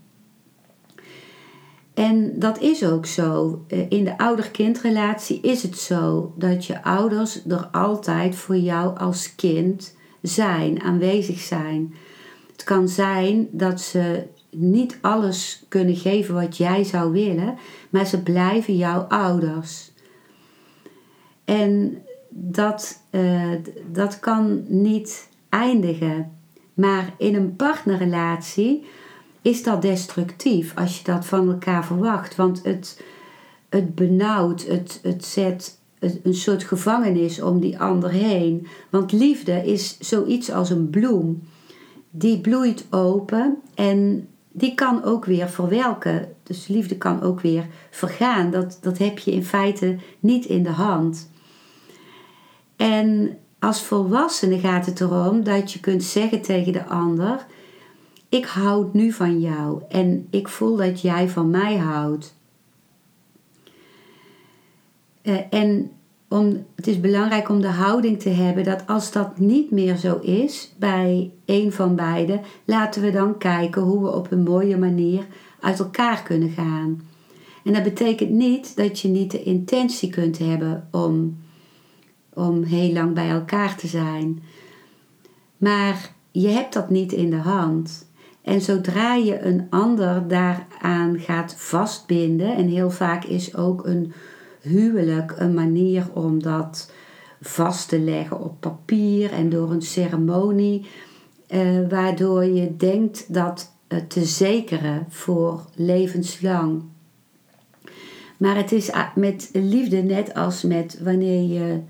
En 1.94 2.38
dat 2.38 2.60
is 2.60 2.84
ook 2.84 3.06
zo. 3.06 3.64
Eh, 3.68 3.90
in 3.90 4.04
de 4.04 4.18
ouder-kindrelatie 4.18 5.40
is 5.40 5.62
het 5.62 5.78
zo 5.78 6.32
dat 6.36 6.64
je 6.64 6.82
ouders 6.82 7.46
er 7.46 7.68
altijd 7.72 8.36
voor 8.36 8.56
jou 8.56 8.98
als 8.98 9.34
kind 9.34 9.96
zijn, 10.22 10.82
aanwezig 10.82 11.38
zijn. 11.38 11.94
Het 12.52 12.64
kan 12.64 12.88
zijn 12.88 13.48
dat 13.50 13.80
ze 13.80 14.26
niet 14.50 14.98
alles 15.00 15.64
kunnen 15.68 15.96
geven 15.96 16.34
wat 16.34 16.56
jij 16.56 16.84
zou 16.84 17.12
willen, 17.12 17.58
maar 17.90 18.06
ze 18.06 18.22
blijven 18.22 18.76
jouw 18.76 19.00
ouders. 19.00 19.90
En 21.44 22.02
dat, 22.28 23.02
uh, 23.10 23.52
dat 23.92 24.20
kan 24.20 24.64
niet 24.68 25.28
eindigen. 25.48 26.37
Maar 26.78 27.14
in 27.16 27.34
een 27.34 27.56
partnerrelatie 27.56 28.84
is 29.42 29.62
dat 29.62 29.82
destructief 29.82 30.76
als 30.76 30.98
je 30.98 31.04
dat 31.04 31.26
van 31.26 31.48
elkaar 31.48 31.84
verwacht. 31.84 32.36
Want 32.36 32.62
het, 32.64 33.02
het 33.68 33.94
benauwt, 33.94 34.66
het, 34.66 35.00
het 35.02 35.24
zet 35.24 35.78
een 35.98 36.34
soort 36.34 36.64
gevangenis 36.64 37.40
om 37.42 37.60
die 37.60 37.78
ander 37.78 38.10
heen. 38.10 38.66
Want 38.90 39.12
liefde 39.12 39.66
is 39.66 39.98
zoiets 39.98 40.50
als 40.50 40.70
een 40.70 40.90
bloem. 40.90 41.42
Die 42.10 42.40
bloeit 42.40 42.86
open 42.90 43.56
en 43.74 44.28
die 44.52 44.74
kan 44.74 45.04
ook 45.04 45.24
weer 45.24 45.48
verwelken. 45.48 46.34
Dus 46.42 46.66
liefde 46.66 46.96
kan 46.96 47.22
ook 47.22 47.40
weer 47.40 47.66
vergaan. 47.90 48.50
Dat, 48.50 48.78
dat 48.80 48.98
heb 48.98 49.18
je 49.18 49.32
in 49.32 49.44
feite 49.44 49.96
niet 50.20 50.44
in 50.44 50.62
de 50.62 50.70
hand. 50.70 51.30
En 52.76 53.38
als 53.58 53.82
volwassene 53.82 54.58
gaat 54.58 54.86
het 54.86 55.00
erom 55.00 55.44
dat 55.44 55.72
je 55.72 55.80
kunt 55.80 56.02
zeggen 56.02 56.42
tegen 56.42 56.72
de 56.72 56.84
ander: 56.84 57.46
Ik 58.28 58.44
houd 58.44 58.94
nu 58.94 59.12
van 59.12 59.40
jou 59.40 59.82
en 59.88 60.26
ik 60.30 60.48
voel 60.48 60.76
dat 60.76 61.00
jij 61.00 61.28
van 61.28 61.50
mij 61.50 61.76
houdt. 61.76 62.36
Uh, 65.22 65.36
en 65.50 65.90
om, 66.28 66.64
het 66.76 66.86
is 66.86 67.00
belangrijk 67.00 67.48
om 67.48 67.60
de 67.60 67.68
houding 67.68 68.20
te 68.20 68.28
hebben 68.28 68.64
dat 68.64 68.86
als 68.86 69.12
dat 69.12 69.38
niet 69.38 69.70
meer 69.70 69.96
zo 69.96 70.18
is 70.18 70.72
bij 70.76 71.30
een 71.46 71.72
van 71.72 71.94
beiden, 71.94 72.40
laten 72.64 73.02
we 73.02 73.10
dan 73.10 73.38
kijken 73.38 73.82
hoe 73.82 74.02
we 74.02 74.12
op 74.12 74.30
een 74.30 74.42
mooie 74.42 74.76
manier 74.76 75.26
uit 75.60 75.78
elkaar 75.78 76.22
kunnen 76.22 76.50
gaan. 76.50 77.00
En 77.64 77.72
dat 77.72 77.82
betekent 77.82 78.30
niet 78.30 78.76
dat 78.76 79.00
je 79.00 79.08
niet 79.08 79.30
de 79.30 79.42
intentie 79.42 80.10
kunt 80.10 80.38
hebben 80.38 80.88
om 80.90 81.36
om 82.38 82.62
heel 82.62 82.92
lang 82.92 83.14
bij 83.14 83.28
elkaar 83.28 83.76
te 83.76 83.86
zijn. 83.86 84.42
Maar 85.56 86.14
je 86.30 86.48
hebt 86.48 86.72
dat 86.72 86.90
niet 86.90 87.12
in 87.12 87.30
de 87.30 87.36
hand. 87.36 88.06
En 88.42 88.60
zodra 88.60 89.14
je 89.14 89.40
een 89.40 89.66
ander 89.70 90.28
daaraan 90.28 91.18
gaat 91.18 91.54
vastbinden, 91.56 92.56
en 92.56 92.68
heel 92.68 92.90
vaak 92.90 93.24
is 93.24 93.56
ook 93.56 93.86
een 93.86 94.12
huwelijk 94.60 95.34
een 95.36 95.54
manier 95.54 96.06
om 96.12 96.42
dat 96.42 96.92
vast 97.40 97.88
te 97.88 98.00
leggen 98.00 98.40
op 98.40 98.60
papier 98.60 99.32
en 99.32 99.48
door 99.48 99.70
een 99.70 99.82
ceremonie, 99.82 100.86
eh, 101.46 101.88
waardoor 101.88 102.44
je 102.44 102.76
denkt 102.76 103.34
dat 103.34 103.72
te 104.08 104.24
zekeren 104.24 105.06
voor 105.08 105.64
levenslang. 105.74 106.82
Maar 108.36 108.56
het 108.56 108.72
is 108.72 108.90
met 109.14 109.50
liefde 109.52 109.96
net 109.96 110.34
als 110.34 110.62
met 110.62 111.00
wanneer 111.02 111.42
je 111.42 111.80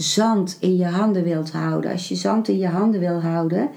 zand 0.00 0.56
in 0.60 0.76
je 0.76 0.86
handen 0.86 1.24
wilt 1.24 1.52
houden. 1.52 1.90
Als 1.90 2.08
je 2.08 2.14
zand 2.14 2.48
in 2.48 2.58
je 2.58 2.68
handen 2.68 3.00
wil 3.00 3.20
houden, 3.20 3.70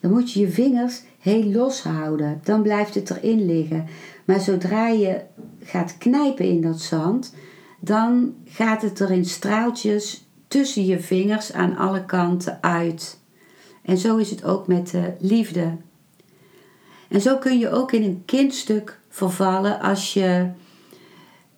dan 0.00 0.10
moet 0.10 0.32
je 0.32 0.40
je 0.40 0.48
vingers 0.48 1.02
heel 1.18 1.44
los 1.44 1.82
houden. 1.82 2.40
Dan 2.44 2.62
blijft 2.62 2.94
het 2.94 3.10
erin 3.10 3.46
liggen. 3.46 3.86
Maar 4.24 4.40
zodra 4.40 4.88
je 4.88 5.20
gaat 5.62 5.98
knijpen 5.98 6.44
in 6.44 6.60
dat 6.60 6.80
zand, 6.80 7.34
dan 7.80 8.34
gaat 8.44 8.82
het 8.82 9.00
er 9.00 9.10
in 9.10 9.24
straaltjes 9.24 10.26
tussen 10.48 10.84
je 10.84 11.00
vingers 11.00 11.52
aan 11.52 11.76
alle 11.76 12.04
kanten 12.04 12.58
uit. 12.60 13.18
En 13.82 13.98
zo 13.98 14.16
is 14.16 14.30
het 14.30 14.44
ook 14.44 14.66
met 14.66 14.90
de 14.90 15.12
liefde. 15.18 15.76
En 17.08 17.20
zo 17.20 17.36
kun 17.36 17.58
je 17.58 17.70
ook 17.70 17.92
in 17.92 18.02
een 18.02 18.22
kindstuk 18.24 19.00
vervallen 19.08 19.80
als 19.80 20.14
je, 20.14 20.48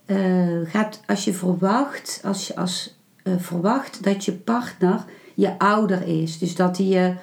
uh, 0.06 0.70
gaat, 0.70 1.00
als 1.06 1.24
je 1.24 1.32
verwacht, 1.32 2.20
als 2.24 2.46
je 2.46 2.56
als 2.56 2.99
uh, 3.24 3.34
verwacht 3.38 4.04
dat 4.04 4.24
je 4.24 4.32
partner 4.32 5.04
je 5.34 5.58
ouder 5.58 6.06
is. 6.06 6.38
Dus 6.38 6.54
dat 6.54 6.76
hij 6.76 6.86
je 6.86 7.14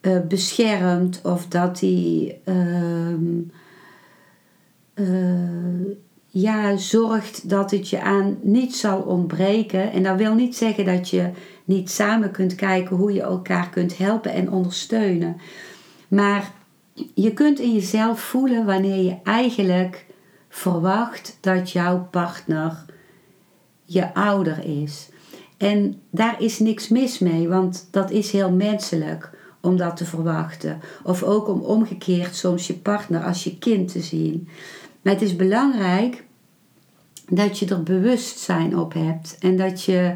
uh, 0.00 0.20
beschermt 0.28 1.20
of 1.22 1.46
dat 1.46 1.80
hij 1.80 2.40
uh, 2.44 3.14
ja, 6.26 6.76
zorgt 6.76 7.48
dat 7.48 7.70
het 7.70 7.88
je 7.88 8.00
aan 8.00 8.38
niet 8.42 8.76
zal 8.76 9.00
ontbreken. 9.00 9.92
En 9.92 10.02
dat 10.02 10.16
wil 10.16 10.34
niet 10.34 10.56
zeggen 10.56 10.84
dat 10.84 11.08
je 11.08 11.30
niet 11.64 11.90
samen 11.90 12.30
kunt 12.30 12.54
kijken 12.54 12.96
hoe 12.96 13.12
je 13.12 13.22
elkaar 13.22 13.70
kunt 13.70 13.98
helpen 13.98 14.32
en 14.32 14.52
ondersteunen. 14.52 15.36
Maar 16.08 16.52
je 17.14 17.32
kunt 17.32 17.58
in 17.58 17.72
jezelf 17.72 18.20
voelen 18.20 18.64
wanneer 18.64 19.04
je 19.04 19.16
eigenlijk 19.22 20.06
verwacht 20.48 21.38
dat 21.40 21.70
jouw 21.70 22.08
partner 22.10 22.84
je 23.86 24.14
ouder 24.14 24.64
is. 24.64 25.08
En 25.56 26.00
daar 26.10 26.42
is 26.42 26.58
niks 26.58 26.88
mis 26.88 27.18
mee, 27.18 27.48
want 27.48 27.88
dat 27.90 28.10
is 28.10 28.30
heel 28.30 28.50
menselijk 28.50 29.30
om 29.60 29.76
dat 29.76 29.96
te 29.96 30.04
verwachten. 30.04 30.80
Of 31.02 31.22
ook 31.22 31.48
om 31.48 31.60
omgekeerd 31.60 32.36
soms 32.36 32.66
je 32.66 32.74
partner 32.74 33.24
als 33.24 33.44
je 33.44 33.58
kind 33.58 33.92
te 33.92 34.00
zien. 34.00 34.48
Maar 35.02 35.12
het 35.12 35.22
is 35.22 35.36
belangrijk 35.36 36.24
dat 37.28 37.58
je 37.58 37.66
er 37.66 37.82
bewustzijn 37.82 38.78
op 38.78 38.92
hebt 38.92 39.36
en 39.40 39.56
dat 39.56 39.82
je 39.82 40.14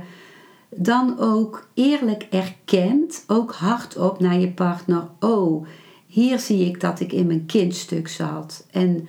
dan 0.69 1.19
ook 1.19 1.69
eerlijk 1.75 2.27
erkent, 2.31 3.25
ook 3.27 3.53
hardop 3.53 4.21
naar 4.21 4.39
je 4.39 4.51
partner: 4.51 5.09
Oh, 5.21 5.67
hier 6.07 6.39
zie 6.39 6.67
ik 6.67 6.81
dat 6.81 7.01
ik 7.01 7.13
in 7.13 7.27
mijn 7.27 7.47
kindstuk 7.47 8.09
zat. 8.09 8.67
En 8.71 9.09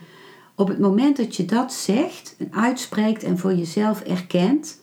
op 0.62 0.68
het 0.68 0.80
moment 0.80 1.18
dat 1.18 1.36
je 1.36 1.46
dat 1.46 1.74
zegt 1.74 2.36
en 2.38 2.48
uitspreekt 2.52 3.24
en 3.24 3.38
voor 3.38 3.54
jezelf 3.54 4.02
erkent, 4.02 4.80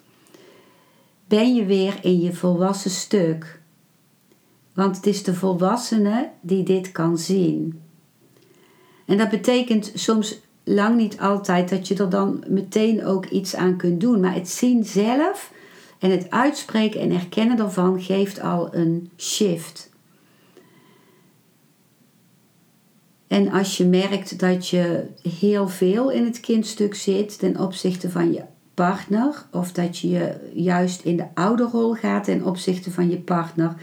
ben 1.29 1.55
je 1.55 1.65
weer 1.65 1.99
in 2.03 2.21
je 2.21 2.33
volwassen 2.33 2.91
stuk. 2.91 3.61
Want 4.75 4.97
het 4.97 5.07
is 5.07 5.23
de 5.23 5.35
volwassene 5.35 6.31
die 6.41 6.63
dit 6.63 6.93
kan 6.93 7.19
zien. 7.19 7.81
En 9.07 9.19
dat 9.19 9.29
betekent 9.29 9.93
soms 9.95 10.41
lang 10.65 10.97
niet 10.97 11.21
altijd 11.21 11.69
dat 11.69 11.89
je 11.89 11.95
er 11.95 12.11
dan 12.11 12.45
meteen 12.49 13.05
ook 13.05 13.27
iets 13.27 13.55
aan 13.55 13.77
kunt 13.77 14.01
doen. 14.01 14.21
Maar 14.21 14.35
het 14.35 14.49
zien 14.49 14.85
zelf 14.85 15.53
en 15.99 16.11
het 16.11 16.31
uitspreken 16.31 17.01
en 17.01 17.13
erkennen 17.13 17.57
daarvan 17.57 18.03
geeft 18.03 18.41
al 18.41 18.75
een 18.75 19.11
shift. 19.17 19.88
En 23.29 23.51
als 23.51 23.77
je 23.77 23.85
merkt 23.85 24.39
dat 24.39 24.69
je 24.69 25.07
heel 25.39 25.69
veel 25.69 26.11
in 26.11 26.25
het 26.25 26.41
kindstuk 26.41 26.95
zit 26.95 27.39
ten 27.39 27.61
opzichte 27.61 28.11
van 28.11 28.33
je 28.33 28.43
partner, 28.75 29.45
of 29.53 29.73
dat 29.73 29.99
je 29.99 30.51
juist 30.55 31.05
in 31.05 31.17
de 31.17 31.27
ouderrol 31.35 31.95
gaat 31.95 32.25
ten 32.25 32.45
opzichte 32.45 32.91
van 32.91 33.11
je 33.11 33.19
partner, 33.19 33.75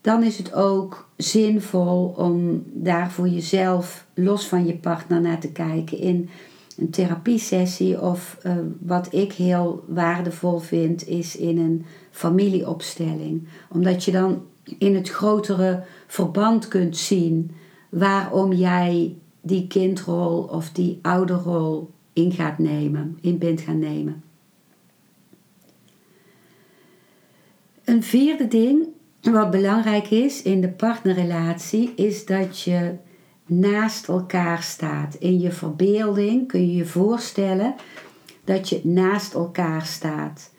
dan 0.00 0.22
is 0.22 0.38
het 0.38 0.54
ook 0.54 1.08
zinvol 1.16 2.14
om 2.16 2.62
daar 2.66 3.10
voor 3.10 3.28
jezelf 3.28 4.06
los 4.14 4.46
van 4.46 4.66
je 4.66 4.76
partner 4.76 5.20
naar 5.20 5.40
te 5.40 5.52
kijken 5.52 5.98
in 5.98 6.28
een 6.76 6.90
therapiesessie 6.90 8.00
of 8.00 8.38
uh, 8.46 8.52
wat 8.80 9.12
ik 9.12 9.32
heel 9.32 9.84
waardevol 9.86 10.58
vind 10.58 11.08
is 11.08 11.36
in 11.36 11.58
een 11.58 11.84
familieopstelling. 12.10 13.48
Omdat 13.68 14.04
je 14.04 14.12
dan 14.12 14.42
in 14.78 14.94
het 14.94 15.08
grotere 15.08 15.82
verband 16.06 16.68
kunt 16.68 16.96
zien 16.96 17.50
waarom 17.88 18.52
jij 18.52 19.16
die 19.40 19.66
kindrol 19.66 20.42
of 20.42 20.70
die 20.70 20.98
ouderrol 21.02 21.90
in 22.12 22.32
gaat 22.32 22.58
nemen, 22.58 23.18
in 23.20 23.38
bent 23.38 23.60
gaan 23.60 23.78
nemen. 23.78 24.22
Een 27.84 28.02
vierde 28.02 28.48
ding 28.48 28.86
wat 29.20 29.50
belangrijk 29.50 30.10
is 30.10 30.42
in 30.42 30.60
de 30.60 30.68
partnerrelatie 30.68 31.92
is 31.94 32.26
dat 32.26 32.60
je 32.60 32.94
naast 33.46 34.08
elkaar 34.08 34.62
staat. 34.62 35.14
In 35.14 35.40
je 35.40 35.52
verbeelding 35.52 36.48
kun 36.48 36.60
je 36.60 36.76
je 36.76 36.86
voorstellen 36.86 37.74
dat 38.44 38.68
je 38.68 38.80
naast 38.84 39.34
elkaar 39.34 39.86
staat. 39.86 40.52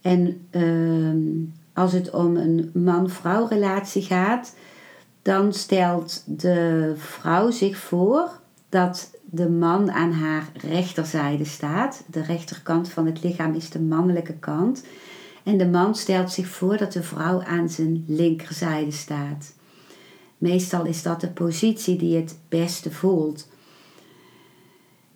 En 0.00 0.46
ehm, 0.50 1.26
als 1.72 1.92
het 1.92 2.10
om 2.10 2.36
een 2.36 2.70
man-vrouw 2.74 3.46
relatie 3.46 4.02
gaat, 4.02 4.54
dan 5.28 5.52
stelt 5.52 6.22
de 6.26 6.92
vrouw 6.96 7.50
zich 7.50 7.76
voor 7.76 8.30
dat 8.68 9.10
de 9.24 9.48
man 9.48 9.90
aan 9.90 10.12
haar 10.12 10.48
rechterzijde 10.54 11.44
staat. 11.44 12.04
De 12.06 12.22
rechterkant 12.22 12.88
van 12.88 13.06
het 13.06 13.22
lichaam 13.22 13.54
is 13.54 13.70
de 13.70 13.80
mannelijke 13.80 14.32
kant. 14.32 14.84
En 15.42 15.58
de 15.58 15.66
man 15.66 15.94
stelt 15.94 16.32
zich 16.32 16.46
voor 16.46 16.76
dat 16.76 16.92
de 16.92 17.02
vrouw 17.02 17.42
aan 17.42 17.68
zijn 17.68 18.04
linkerzijde 18.06 18.90
staat. 18.90 19.52
Meestal 20.38 20.84
is 20.84 21.02
dat 21.02 21.20
de 21.20 21.30
positie 21.30 21.96
die 21.96 22.16
het 22.16 22.38
beste 22.48 22.90
voelt. 22.90 23.48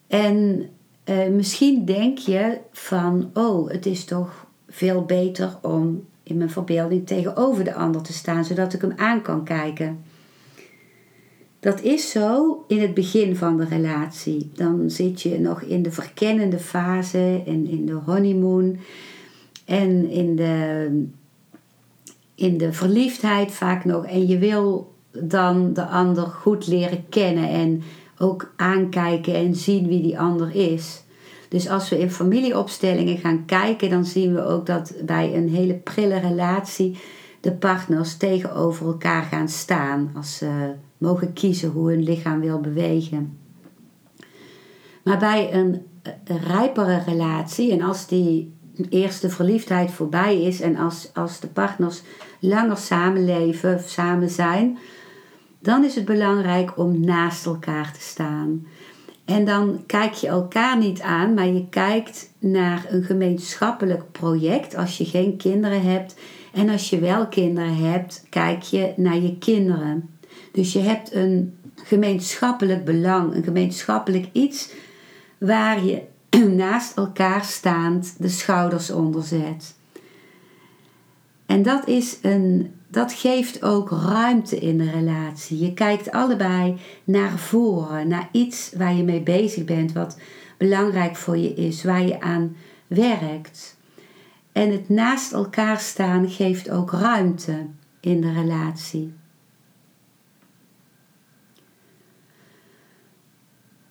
En 0.06 0.68
eh, 1.04 1.28
misschien 1.28 1.84
denk 1.84 2.18
je 2.18 2.58
van, 2.72 3.30
oh, 3.34 3.70
het 3.70 3.86
is 3.86 4.04
toch 4.04 4.46
veel 4.68 5.04
beter 5.04 5.58
om 5.62 6.04
in 6.22 6.36
mijn 6.36 6.50
verbeelding 6.50 7.06
tegenover 7.06 7.64
de 7.64 7.74
ander 7.74 8.02
te 8.02 8.12
staan, 8.12 8.44
zodat 8.44 8.72
ik 8.72 8.80
hem 8.80 8.92
aan 8.96 9.22
kan 9.22 9.44
kijken. 9.44 9.98
Dat 11.60 11.80
is 11.80 12.10
zo 12.10 12.64
in 12.68 12.80
het 12.80 12.94
begin 12.94 13.36
van 13.36 13.56
de 13.56 13.64
relatie. 13.64 14.50
Dan 14.54 14.90
zit 14.90 15.22
je 15.22 15.40
nog 15.40 15.62
in 15.62 15.82
de 15.82 15.92
verkennende 15.92 16.58
fase 16.58 17.42
en 17.46 17.66
in 17.66 17.86
de 17.86 17.92
honeymoon 17.92 18.76
en 19.64 20.10
in 20.10 20.36
de, 20.36 20.86
in 22.34 22.58
de 22.58 22.72
verliefdheid 22.72 23.52
vaak 23.52 23.84
nog. 23.84 24.06
En 24.06 24.26
je 24.26 24.38
wil 24.38 24.94
dan 25.20 25.72
de 25.72 25.86
ander 25.86 26.26
goed 26.26 26.66
leren 26.66 27.04
kennen 27.08 27.48
en 27.48 27.82
ook 28.18 28.52
aankijken 28.56 29.34
en 29.34 29.54
zien 29.54 29.86
wie 29.86 30.02
die 30.02 30.18
ander 30.18 30.54
is. 30.54 31.02
Dus 31.52 31.68
als 31.68 31.88
we 31.88 31.98
in 31.98 32.10
familieopstellingen 32.10 33.18
gaan 33.18 33.44
kijken, 33.44 33.90
dan 33.90 34.04
zien 34.04 34.34
we 34.34 34.44
ook 34.44 34.66
dat 34.66 34.94
bij 35.04 35.34
een 35.34 35.48
hele 35.48 35.74
prille 35.74 36.18
relatie 36.18 36.98
de 37.40 37.52
partners 37.52 38.16
tegenover 38.16 38.86
elkaar 38.86 39.22
gaan 39.22 39.48
staan 39.48 40.12
als 40.14 40.36
ze 40.36 40.72
mogen 40.98 41.32
kiezen 41.32 41.70
hoe 41.70 41.90
hun 41.90 42.02
lichaam 42.02 42.40
wil 42.40 42.60
bewegen. 42.60 43.38
Maar 45.04 45.18
bij 45.18 45.54
een 45.54 45.86
rijpere 46.46 47.02
relatie, 47.06 47.72
en 47.72 47.82
als 47.82 48.06
die 48.06 48.54
eerste 48.88 49.30
verliefdheid 49.30 49.90
voorbij 49.90 50.42
is 50.42 50.60
en 50.60 50.76
als, 50.76 51.10
als 51.14 51.40
de 51.40 51.48
partners 51.48 52.02
langer 52.40 52.76
samenleven, 52.76 53.80
samen 53.80 54.30
zijn, 54.30 54.78
dan 55.58 55.84
is 55.84 55.94
het 55.94 56.04
belangrijk 56.04 56.78
om 56.78 57.00
naast 57.00 57.46
elkaar 57.46 57.92
te 57.92 58.00
staan. 58.00 58.66
En 59.32 59.44
dan 59.44 59.82
kijk 59.86 60.12
je 60.12 60.26
elkaar 60.26 60.78
niet 60.78 61.00
aan, 61.00 61.34
maar 61.34 61.46
je 61.46 61.68
kijkt 61.68 62.30
naar 62.38 62.86
een 62.88 63.02
gemeenschappelijk 63.02 64.12
project 64.12 64.76
als 64.76 64.98
je 64.98 65.04
geen 65.04 65.36
kinderen 65.36 65.82
hebt. 65.82 66.14
En 66.52 66.68
als 66.68 66.90
je 66.90 66.98
wel 66.98 67.26
kinderen 67.26 67.76
hebt, 67.76 68.24
kijk 68.28 68.62
je 68.62 68.92
naar 68.96 69.16
je 69.16 69.38
kinderen. 69.38 70.10
Dus 70.52 70.72
je 70.72 70.78
hebt 70.78 71.14
een 71.14 71.54
gemeenschappelijk 71.74 72.84
belang, 72.84 73.34
een 73.34 73.44
gemeenschappelijk 73.44 74.28
iets 74.32 74.72
waar 75.38 75.84
je 75.84 76.02
naast 76.64 76.96
elkaar 76.96 77.44
staand 77.44 78.14
de 78.18 78.28
schouders 78.28 78.90
onder 78.90 79.22
zet. 79.22 79.74
En 81.46 81.62
dat, 81.62 81.86
is 81.88 82.18
een, 82.22 82.72
dat 82.92 83.12
geeft 83.12 83.62
ook 83.62 83.90
ruimte 83.90 84.58
in 84.58 84.78
de 84.78 84.90
relatie. 84.90 85.58
Je 85.58 85.74
kijkt 85.74 86.10
allebei 86.10 86.76
naar 87.04 87.38
voren, 87.38 88.08
naar 88.08 88.28
iets 88.32 88.72
waar 88.76 88.94
je 88.94 89.02
mee 89.02 89.22
bezig 89.22 89.64
bent, 89.64 89.92
wat 89.92 90.18
belangrijk 90.58 91.16
voor 91.16 91.36
je 91.36 91.54
is, 91.54 91.84
waar 91.84 92.02
je 92.02 92.20
aan 92.20 92.56
werkt. 92.86 93.76
En 94.52 94.70
het 94.70 94.88
naast 94.88 95.32
elkaar 95.32 95.80
staan 95.80 96.30
geeft 96.30 96.70
ook 96.70 96.90
ruimte 96.90 97.66
in 98.00 98.20
de 98.20 98.32
relatie. 98.32 99.14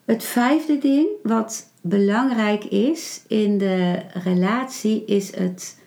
Het 0.05 0.23
vijfde 0.23 0.77
ding 0.77 1.07
wat 1.23 1.71
belangrijk 1.81 2.63
is 2.63 3.23
in 3.27 3.57
de 3.57 4.01
relatie 4.13 5.05
is 5.05 5.35
het 5.35 5.80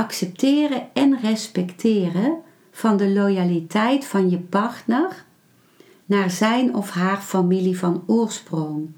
accepteren 0.00 0.88
en 0.92 1.18
respecteren 1.20 2.38
van 2.70 2.96
de 2.96 3.08
loyaliteit 3.08 4.04
van 4.04 4.30
je 4.30 4.38
partner 4.38 5.24
naar 6.04 6.30
zijn 6.30 6.74
of 6.74 6.90
haar 6.90 7.20
familie 7.20 7.78
van 7.78 8.02
oorsprong. 8.06 8.88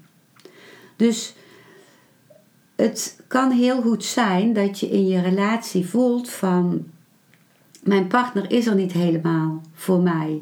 Dus 0.95 1.35
het 2.75 3.21
kan 3.27 3.51
heel 3.51 3.81
goed 3.81 4.03
zijn 4.03 4.53
dat 4.53 4.79
je 4.79 4.89
in 4.89 5.07
je 5.07 5.21
relatie 5.21 5.85
voelt 5.85 6.29
van 6.29 6.85
mijn 7.83 8.07
partner 8.07 8.51
is 8.51 8.67
er 8.67 8.75
niet 8.75 8.91
helemaal 8.91 9.61
voor 9.73 9.99
mij 9.99 10.41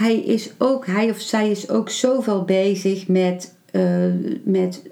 hij 0.00 0.16
is 0.16 0.50
ook, 0.58 0.86
hij 0.86 1.10
of 1.10 1.20
zij 1.20 1.50
is 1.50 1.68
ook 1.68 1.90
zoveel 1.90 2.44
bezig 2.44 3.08
met, 3.08 3.54
uh, 3.72 4.12
met 4.42 4.82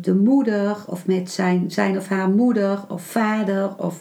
de 0.00 0.14
moeder 0.14 0.76
of 0.86 1.06
met 1.06 1.30
zijn, 1.30 1.70
zijn 1.70 1.96
of 1.96 2.08
haar 2.08 2.28
moeder 2.28 2.84
of 2.88 3.02
vader 3.02 3.74
of 3.76 4.00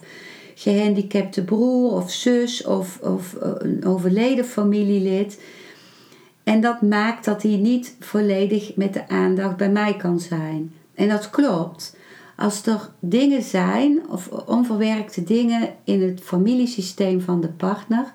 gehandicapte 0.55 1.43
broer 1.43 1.91
of 1.91 2.11
zus 2.11 2.65
of, 2.65 2.99
of 3.01 3.35
uh, 3.43 3.51
een 3.57 3.85
overleden 3.85 4.45
familielid. 4.45 5.41
En 6.43 6.61
dat 6.61 6.81
maakt 6.81 7.25
dat 7.25 7.41
hij 7.43 7.55
niet 7.55 7.95
volledig 7.99 8.75
met 8.75 8.93
de 8.93 9.07
aandacht 9.07 9.57
bij 9.57 9.69
mij 9.69 9.95
kan 9.95 10.19
zijn. 10.19 10.73
En 10.95 11.07
dat 11.07 11.29
klopt. 11.29 11.95
Als 12.35 12.65
er 12.65 12.89
dingen 12.99 13.41
zijn 13.41 13.99
of 14.09 14.29
onverwerkte 14.45 15.23
dingen 15.23 15.69
in 15.83 16.01
het 16.01 16.21
familiesysteem 16.23 17.21
van 17.21 17.41
de 17.41 17.49
partner, 17.49 18.13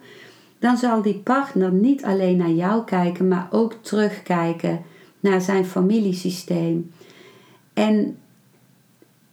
dan 0.59 0.77
zal 0.77 1.03
die 1.03 1.19
partner 1.19 1.73
niet 1.73 2.05
alleen 2.05 2.37
naar 2.37 2.51
jou 2.51 2.85
kijken, 2.85 3.29
maar 3.29 3.49
ook 3.51 3.75
terugkijken 3.81 4.83
naar 5.21 5.41
zijn 5.41 5.65
familiesysteem. 5.65 6.91
En 7.75 8.17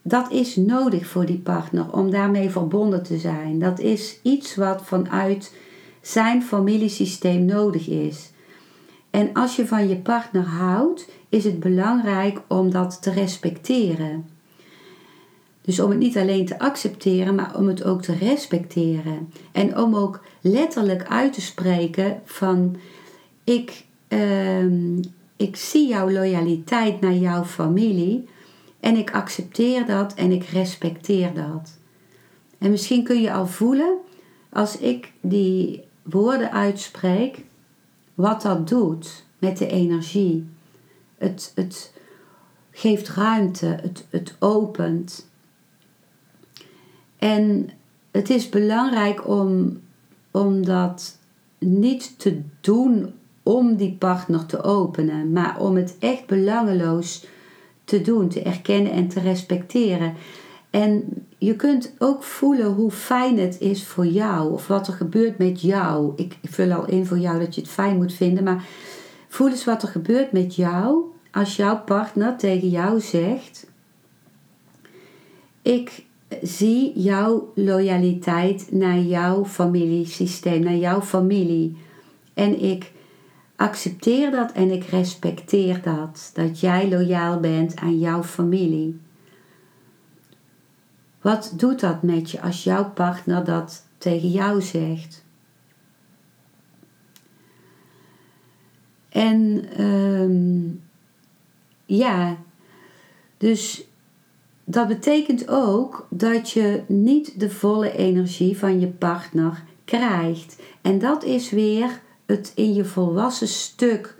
dat 0.01 0.31
is 0.31 0.55
nodig 0.55 1.07
voor 1.07 1.25
die 1.25 1.37
partner 1.37 1.93
om 1.93 2.11
daarmee 2.11 2.49
verbonden 2.49 3.03
te 3.03 3.17
zijn. 3.17 3.59
Dat 3.59 3.79
is 3.79 4.19
iets 4.21 4.55
wat 4.55 4.81
vanuit 4.83 5.53
zijn 6.01 6.43
familiesysteem 6.43 7.45
nodig 7.45 7.87
is. 7.87 8.31
En 9.09 9.33
als 9.33 9.55
je 9.55 9.67
van 9.67 9.87
je 9.87 9.95
partner 9.95 10.43
houdt, 10.43 11.09
is 11.29 11.43
het 11.43 11.59
belangrijk 11.59 12.41
om 12.47 12.71
dat 12.71 13.01
te 13.01 13.11
respecteren. 13.11 14.25
Dus 15.61 15.79
om 15.79 15.89
het 15.89 15.99
niet 15.99 16.17
alleen 16.17 16.45
te 16.45 16.59
accepteren, 16.59 17.35
maar 17.35 17.57
om 17.57 17.67
het 17.67 17.83
ook 17.83 18.01
te 18.01 18.13
respecteren. 18.13 19.33
En 19.51 19.77
om 19.77 19.95
ook 19.95 20.21
letterlijk 20.41 21.07
uit 21.07 21.33
te 21.33 21.41
spreken 21.41 22.21
van 22.25 22.75
ik, 23.43 23.85
uh, 24.07 24.99
ik 25.39 25.55
zie 25.55 25.87
jouw 25.87 26.11
loyaliteit 26.11 27.01
naar 27.01 27.13
jouw 27.13 27.43
familie 27.43 28.27
en 28.79 28.95
ik 28.95 29.11
accepteer 29.11 29.85
dat 29.85 30.13
en 30.13 30.31
ik 30.31 30.43
respecteer 30.43 31.33
dat. 31.33 31.77
En 32.57 32.71
misschien 32.71 33.03
kun 33.03 33.21
je 33.21 33.33
al 33.33 33.47
voelen 33.47 33.97
als 34.49 34.77
ik 34.77 35.11
die 35.21 35.83
woorden 36.03 36.51
uitspreek, 36.51 37.45
wat 38.13 38.41
dat 38.41 38.67
doet 38.67 39.25
met 39.37 39.57
de 39.57 39.67
energie. 39.67 40.47
Het, 41.17 41.51
het 41.55 41.93
geeft 42.71 43.09
ruimte, 43.09 43.65
het, 43.65 44.05
het 44.09 44.35
opent. 44.39 45.29
En 47.17 47.69
het 48.11 48.29
is 48.29 48.49
belangrijk 48.49 49.27
om, 49.27 49.79
om 50.31 50.65
dat 50.65 51.17
niet 51.57 52.19
te 52.19 52.41
doen 52.61 53.13
om 53.49 53.75
die 53.75 53.95
partner 53.99 54.45
te 54.45 54.63
openen, 54.63 55.31
maar 55.31 55.59
om 55.59 55.75
het 55.75 55.95
echt 55.99 56.25
belangeloos 56.25 57.25
te 57.83 58.01
doen, 58.01 58.29
te 58.29 58.41
erkennen 58.41 58.91
en 58.91 59.07
te 59.07 59.19
respecteren. 59.19 60.13
En 60.69 61.03
je 61.37 61.55
kunt 61.55 61.93
ook 61.97 62.23
voelen 62.23 62.73
hoe 62.73 62.91
fijn 62.91 63.39
het 63.39 63.59
is 63.59 63.85
voor 63.85 64.05
jou 64.05 64.53
of 64.53 64.67
wat 64.67 64.87
er 64.87 64.93
gebeurt 64.93 65.37
met 65.37 65.61
jou. 65.61 66.13
Ik 66.15 66.37
vul 66.43 66.71
al 66.71 66.85
in 66.85 67.05
voor 67.05 67.17
jou 67.17 67.39
dat 67.39 67.55
je 67.55 67.61
het 67.61 67.69
fijn 67.69 67.95
moet 67.95 68.13
vinden, 68.13 68.43
maar 68.43 68.65
voel 69.27 69.49
eens 69.49 69.65
wat 69.65 69.81
er 69.81 69.89
gebeurt 69.89 70.31
met 70.31 70.55
jou 70.55 71.03
als 71.31 71.55
jouw 71.55 71.83
partner 71.83 72.37
tegen 72.37 72.69
jou 72.69 72.99
zegt: 72.99 73.67
Ik 75.61 76.05
zie 76.41 76.99
jouw 76.99 77.51
loyaliteit 77.55 78.67
naar 78.71 78.99
jouw 78.99 79.45
familiesysteem, 79.45 80.63
naar 80.63 80.75
jouw 80.75 81.01
familie. 81.01 81.77
En 82.33 82.61
ik 82.61 82.91
accepteer 83.59 84.31
dat 84.31 84.51
en 84.51 84.71
ik 84.71 84.83
respecteer 84.83 85.81
dat. 85.81 86.31
Dat 86.33 86.59
jij 86.59 86.89
loyaal 86.89 87.39
bent 87.39 87.75
aan 87.75 87.99
jouw 87.99 88.23
familie. 88.23 88.99
Wat 91.21 91.53
doet 91.55 91.79
dat 91.79 92.03
met 92.03 92.31
je 92.31 92.41
als 92.41 92.63
jouw 92.63 92.89
partner 92.89 93.43
dat 93.43 93.85
tegen 93.97 94.29
jou 94.29 94.61
zegt? 94.61 95.23
En 99.09 99.65
um, 99.83 100.81
ja, 101.85 102.37
dus 103.37 103.87
dat 104.63 104.87
betekent 104.87 105.47
ook 105.47 106.07
dat 106.09 106.51
je 106.51 106.83
niet 106.87 107.39
de 107.39 107.49
volle 107.49 107.97
energie 107.97 108.57
van 108.57 108.79
je 108.79 108.87
partner 108.87 109.63
krijgt. 109.85 110.61
En 110.81 110.99
dat 110.99 111.23
is 111.23 111.49
weer 111.49 112.01
het 112.29 112.51
in 112.55 112.73
je 112.73 112.85
volwassen 112.85 113.47
stuk 113.47 114.15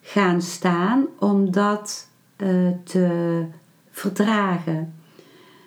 gaan 0.00 0.42
staan 0.42 1.06
om 1.18 1.50
dat 1.50 2.08
uh, 2.36 2.70
te 2.84 3.44
verdragen. 3.90 4.94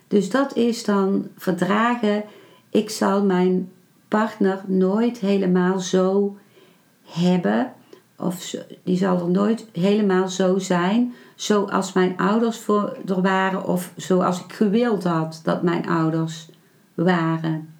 Dus 0.07 0.29
dat 0.29 0.55
is 0.55 0.83
dan 0.83 1.27
verdragen. 1.37 2.23
Ik 2.69 2.89
zal 2.89 3.23
mijn 3.23 3.71
partner 4.07 4.61
nooit 4.65 5.17
helemaal 5.17 5.79
zo 5.79 6.37
hebben. 7.05 7.73
Of 8.17 8.55
die 8.83 8.97
zal 8.97 9.19
er 9.19 9.29
nooit 9.29 9.65
helemaal 9.71 10.29
zo 10.29 10.59
zijn 10.59 11.13
zoals 11.35 11.93
mijn 11.93 12.17
ouders 12.17 12.59
voor, 12.59 12.97
er 13.05 13.21
waren. 13.21 13.65
Of 13.65 13.93
zoals 13.95 14.39
ik 14.39 14.53
gewild 14.53 15.03
had 15.03 15.41
dat 15.43 15.63
mijn 15.63 15.87
ouders 15.87 16.49
waren. 16.93 17.73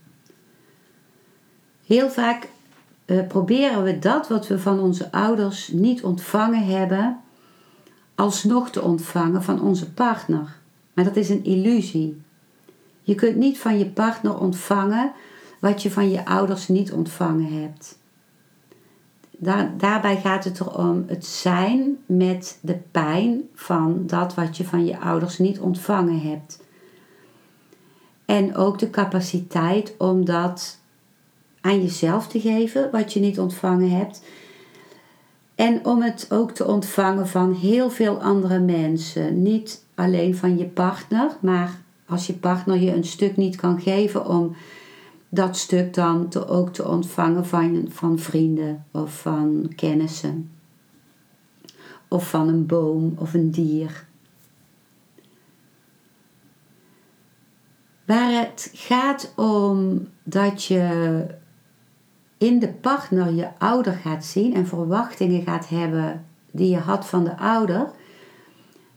Heel 1.85 2.09
vaak 2.09 2.47
uh, 3.05 3.27
proberen 3.27 3.83
we 3.83 3.99
dat 3.99 4.27
wat 4.27 4.47
we 4.47 4.59
van 4.59 4.79
onze 4.79 5.11
ouders 5.11 5.67
niet 5.67 6.03
ontvangen 6.03 6.65
hebben, 6.65 7.19
alsnog 8.15 8.69
te 8.69 8.81
ontvangen 8.81 9.43
van 9.43 9.61
onze 9.61 9.91
partner. 9.91 10.55
Maar 10.93 11.05
dat 11.05 11.15
is 11.15 11.29
een 11.29 11.43
illusie. 11.43 12.21
Je 13.01 13.15
kunt 13.15 13.35
niet 13.35 13.59
van 13.59 13.77
je 13.77 13.85
partner 13.85 14.39
ontvangen 14.39 15.11
wat 15.59 15.81
je 15.81 15.91
van 15.91 16.09
je 16.09 16.25
ouders 16.25 16.67
niet 16.67 16.91
ontvangen 16.91 17.61
hebt. 17.61 17.97
Daar, 19.37 19.77
daarbij 19.77 20.17
gaat 20.17 20.43
het 20.43 20.59
erom 20.59 21.03
het 21.07 21.25
zijn 21.25 21.97
met 22.05 22.57
de 22.61 22.77
pijn 22.91 23.41
van 23.53 24.03
dat 24.07 24.33
wat 24.33 24.57
je 24.57 24.63
van 24.63 24.85
je 24.85 24.99
ouders 24.99 25.37
niet 25.37 25.59
ontvangen 25.59 26.21
hebt. 26.21 26.63
En 28.25 28.55
ook 28.55 28.79
de 28.79 28.89
capaciteit 28.89 29.93
om 29.97 30.25
dat 30.25 30.79
aan 31.65 31.81
jezelf 31.81 32.27
te 32.27 32.39
geven, 32.39 32.91
wat 32.91 33.13
je 33.13 33.19
niet 33.19 33.39
ontvangen 33.39 33.89
hebt. 33.89 34.21
En 35.55 35.85
om 35.85 36.01
het 36.01 36.27
ook 36.29 36.51
te 36.51 36.67
ontvangen 36.67 37.27
van 37.27 37.53
heel 37.53 37.89
veel 37.89 38.21
andere 38.21 38.59
mensen. 38.59 39.41
Niet 39.41 39.83
alleen 39.95 40.35
van 40.35 40.57
je 40.57 40.65
partner, 40.65 41.37
maar 41.41 41.81
als 42.05 42.27
je 42.27 42.33
partner 42.33 42.81
je 42.81 42.93
een 42.93 43.03
stuk 43.03 43.37
niet 43.37 43.55
kan 43.55 43.81
geven 43.81 44.27
om 44.27 44.55
dat 45.29 45.57
stuk 45.57 45.93
dan 45.93 46.29
te, 46.29 46.47
ook 46.47 46.69
te 46.73 46.87
ontvangen 46.87 47.45
van, 47.45 47.85
van 47.89 48.19
vrienden 48.19 48.85
of 48.91 49.21
van 49.21 49.71
kennissen. 49.75 50.51
Of 52.07 52.29
van 52.29 52.47
een 52.47 52.65
boom 52.65 53.13
of 53.17 53.33
een 53.33 53.51
dier. 53.51 54.05
Waar 58.05 58.31
het 58.31 58.71
gaat 58.73 59.33
om 59.35 60.07
dat 60.23 60.63
je 60.63 61.43
in 62.45 62.59
de 62.59 62.67
partner 62.67 63.33
je 63.33 63.47
ouder 63.57 63.93
gaat 63.93 64.25
zien 64.25 64.53
en 64.53 64.67
verwachtingen 64.67 65.41
gaat 65.41 65.69
hebben 65.69 66.25
die 66.51 66.69
je 66.69 66.77
had 66.77 67.05
van 67.05 67.23
de 67.23 67.37
ouder, 67.37 67.91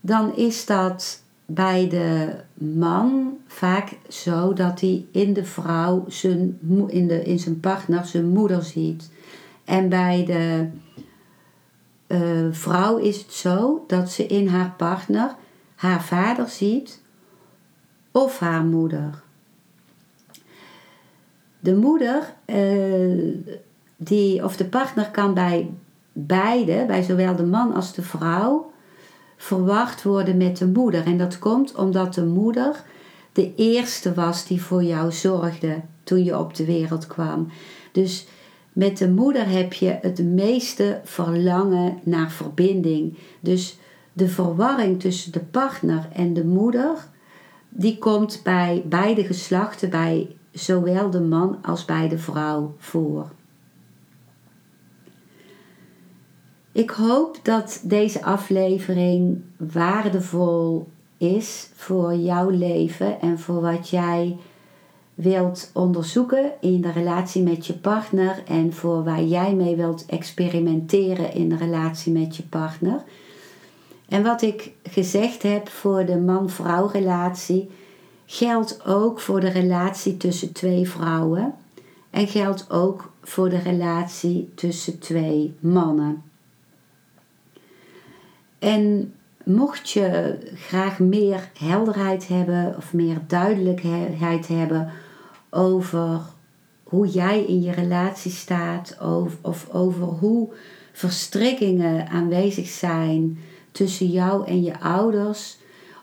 dan 0.01 0.37
is 0.37 0.67
dat 0.67 1.23
bij 1.47 1.89
de 1.89 2.35
man 2.55 3.37
vaak 3.47 3.97
zo 4.09 4.53
dat 4.53 4.81
hij 4.81 5.07
in 5.11 5.33
de 5.33 5.45
vrouw 5.45 6.05
zijn, 6.09 6.59
in, 6.87 7.09
de, 7.09 7.23
in 7.23 7.39
zijn 7.39 7.61
partner 7.61 8.05
zijn 8.05 8.29
moeder 8.29 8.63
ziet. 8.63 9.11
En 9.65 9.89
bij 9.89 10.25
de 10.25 10.69
uh, 12.07 12.49
vrouw 12.51 12.97
is 12.97 13.17
het 13.17 13.33
zo 13.33 13.85
dat 13.87 14.11
ze 14.11 14.27
in 14.27 14.49
haar 14.49 14.75
partner 14.77 15.35
haar 15.75 16.03
vader 16.03 16.49
ziet 16.49 17.01
of 18.13 18.39
haar 18.39 18.65
moeder. 18.65 19.23
De 21.61 21.75
moeder, 21.75 22.35
uh, 22.47 23.35
die, 23.97 24.45
of 24.45 24.57
de 24.57 24.65
partner 24.65 25.11
kan 25.11 25.35
bij 25.35 25.71
beide, 26.13 26.85
bij 26.87 27.03
zowel 27.03 27.37
de 27.37 27.47
man 27.47 27.75
als 27.75 27.95
de 27.95 28.03
vrouw, 28.03 28.71
verwacht 29.37 30.03
worden 30.03 30.37
met 30.37 30.57
de 30.57 30.67
moeder. 30.67 31.05
En 31.05 31.19
dat 31.19 31.39
komt 31.39 31.75
omdat 31.75 32.15
de 32.15 32.25
moeder 32.25 32.85
de 33.33 33.55
eerste 33.55 34.15
was 34.15 34.47
die 34.47 34.63
voor 34.63 34.83
jou 34.83 35.13
zorgde 35.13 35.81
toen 36.03 36.25
je 36.25 36.39
op 36.39 36.55
de 36.55 36.65
wereld 36.65 37.07
kwam. 37.07 37.49
Dus 37.93 38.27
met 38.73 38.99
de 38.99 39.11
moeder 39.11 39.49
heb 39.49 39.73
je 39.73 39.99
het 40.03 40.25
meeste 40.25 41.01
verlangen 41.05 41.99
naar 42.03 42.31
verbinding. 42.31 43.17
Dus 43.41 43.79
de 44.13 44.29
verwarring 44.29 45.01
tussen 45.01 45.33
de 45.33 45.41
partner 45.41 46.09
en 46.13 46.35
de 46.35 46.45
moeder, 46.45 47.09
die 47.69 47.99
komt 47.99 48.41
bij 48.45 48.83
beide 48.87 49.25
geslachten, 49.25 49.91
bij 49.91 50.37
zowel 50.53 51.11
de 51.11 51.21
man 51.21 51.59
als 51.63 51.85
bij 51.85 52.09
de 52.09 52.19
vrouw 52.19 52.75
voor. 52.79 53.31
Ik 56.73 56.91
hoop 56.91 57.39
dat 57.43 57.81
deze 57.83 58.23
aflevering 58.23 59.43
waardevol 59.57 60.89
is 61.17 61.71
voor 61.75 62.15
jouw 62.15 62.49
leven 62.49 63.21
en 63.21 63.39
voor 63.39 63.61
wat 63.61 63.89
jij 63.89 64.37
wilt 65.15 65.71
onderzoeken 65.75 66.53
in 66.61 66.81
de 66.81 66.93
relatie 66.93 67.43
met 67.43 67.67
je 67.67 67.75
partner 67.75 68.43
en 68.47 68.73
voor 68.73 69.05
waar 69.05 69.23
jij 69.23 69.55
mee 69.55 69.77
wilt 69.77 70.07
experimenteren 70.07 71.33
in 71.33 71.49
de 71.49 71.57
relatie 71.57 72.13
met 72.13 72.37
je 72.37 72.43
partner. 72.43 73.03
En 74.09 74.23
wat 74.23 74.43
ik 74.43 74.73
gezegd 74.83 75.43
heb 75.43 75.69
voor 75.69 76.05
de 76.05 76.17
man-vrouw 76.17 76.87
relatie 76.87 77.71
geldt 78.31 78.87
ook 78.87 79.21
voor 79.21 79.41
de 79.41 79.49
relatie 79.49 80.17
tussen 80.17 80.53
twee 80.53 80.89
vrouwen 80.89 81.55
en 82.11 82.29
geldt 82.29 82.71
ook 82.71 83.13
voor 83.23 83.49
de 83.49 83.59
relatie 83.59 84.53
tussen 84.55 84.99
twee 84.99 85.55
mannen. 85.61 86.23
En 88.59 89.15
mocht 89.45 89.91
je 89.91 90.39
graag 90.55 90.99
meer 90.99 91.51
helderheid 91.59 92.29
hebben 92.29 92.75
of 92.77 92.93
meer 92.93 93.21
duidelijkheid 93.27 94.49
hebben 94.49 94.93
over 95.51 96.21
hoe 96.83 97.07
jij 97.07 97.45
in 97.45 97.63
je 97.63 97.73
relatie 97.73 98.33
staat 98.33 98.97
of, 99.01 99.37
of 99.41 99.69
over 99.73 100.07
hoe 100.07 100.53
verstrikkingen 100.93 102.09
aanwezig 102.09 102.69
zijn 102.69 103.39
tussen 103.73 104.11
jou 104.11 104.47
en 104.47 104.63
je 104.63 104.81
ouders 104.81 105.59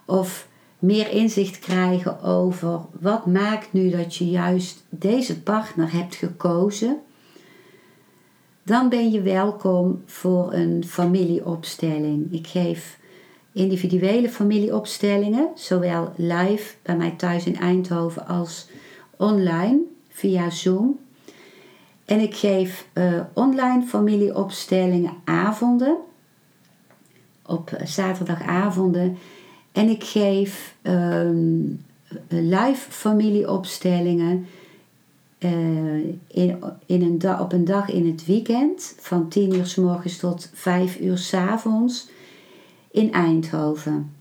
of 0.06 0.48
meer 0.86 1.12
inzicht 1.12 1.60
krijgen 1.60 2.22
over 2.22 2.80
wat 3.00 3.26
maakt 3.26 3.74
nu 3.74 3.90
dat 3.90 4.16
je 4.16 4.30
juist 4.30 4.84
deze 4.90 5.42
partner 5.42 5.92
hebt 5.92 6.16
gekozen 6.16 7.00
dan 8.66 8.90
ben 8.90 9.12
je 9.12 9.22
welkom 9.22 10.02
voor 10.06 10.54
een 10.54 10.84
familieopstelling. 10.88 12.34
Ik 12.34 12.48
geef 12.48 13.00
individuele 13.52 14.30
familieopstellingen, 14.30 15.48
zowel 15.56 16.14
live 16.16 16.74
bij 16.82 16.96
mij 16.96 17.12
thuis 17.12 17.46
in 17.46 17.56
Eindhoven 17.56 18.28
als 18.28 18.68
online 19.18 19.80
via 20.10 20.50
Zoom. 20.50 21.00
En 22.06 22.20
ik 22.20 22.36
geef 22.36 22.88
uh, 22.94 23.22
online 23.34 23.84
familieopstellingen 23.84 25.14
avonden. 25.26 25.98
Op 27.46 27.72
uh, 27.72 27.86
zaterdagavonden. 27.86 29.18
En 29.76 29.90
ik 29.90 30.04
geef 30.04 30.76
ehm, 30.82 31.62
live 32.28 32.92
familieopstellingen 32.92 34.48
uh, 35.40 35.52
in, 36.28 36.64
in 36.86 37.02
een 37.02 37.40
op 37.40 37.54
een 37.54 37.66
dag 37.66 37.90
in 37.90 38.08
het 38.08 38.26
weekend. 38.26 38.96
Van 39.00 39.28
10 39.28 39.56
uur 39.56 39.66
s 39.66 39.76
morgens 39.76 40.18
tot 40.18 40.50
5 40.54 41.00
uur 41.00 41.18
s 41.18 41.34
avonds 41.34 42.10
in 42.92 43.12
Eindhoven. 43.12 44.12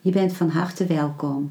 Je 0.00 0.10
bent 0.10 0.32
van 0.32 0.48
harte 0.48 0.86
welkom. 0.86 1.50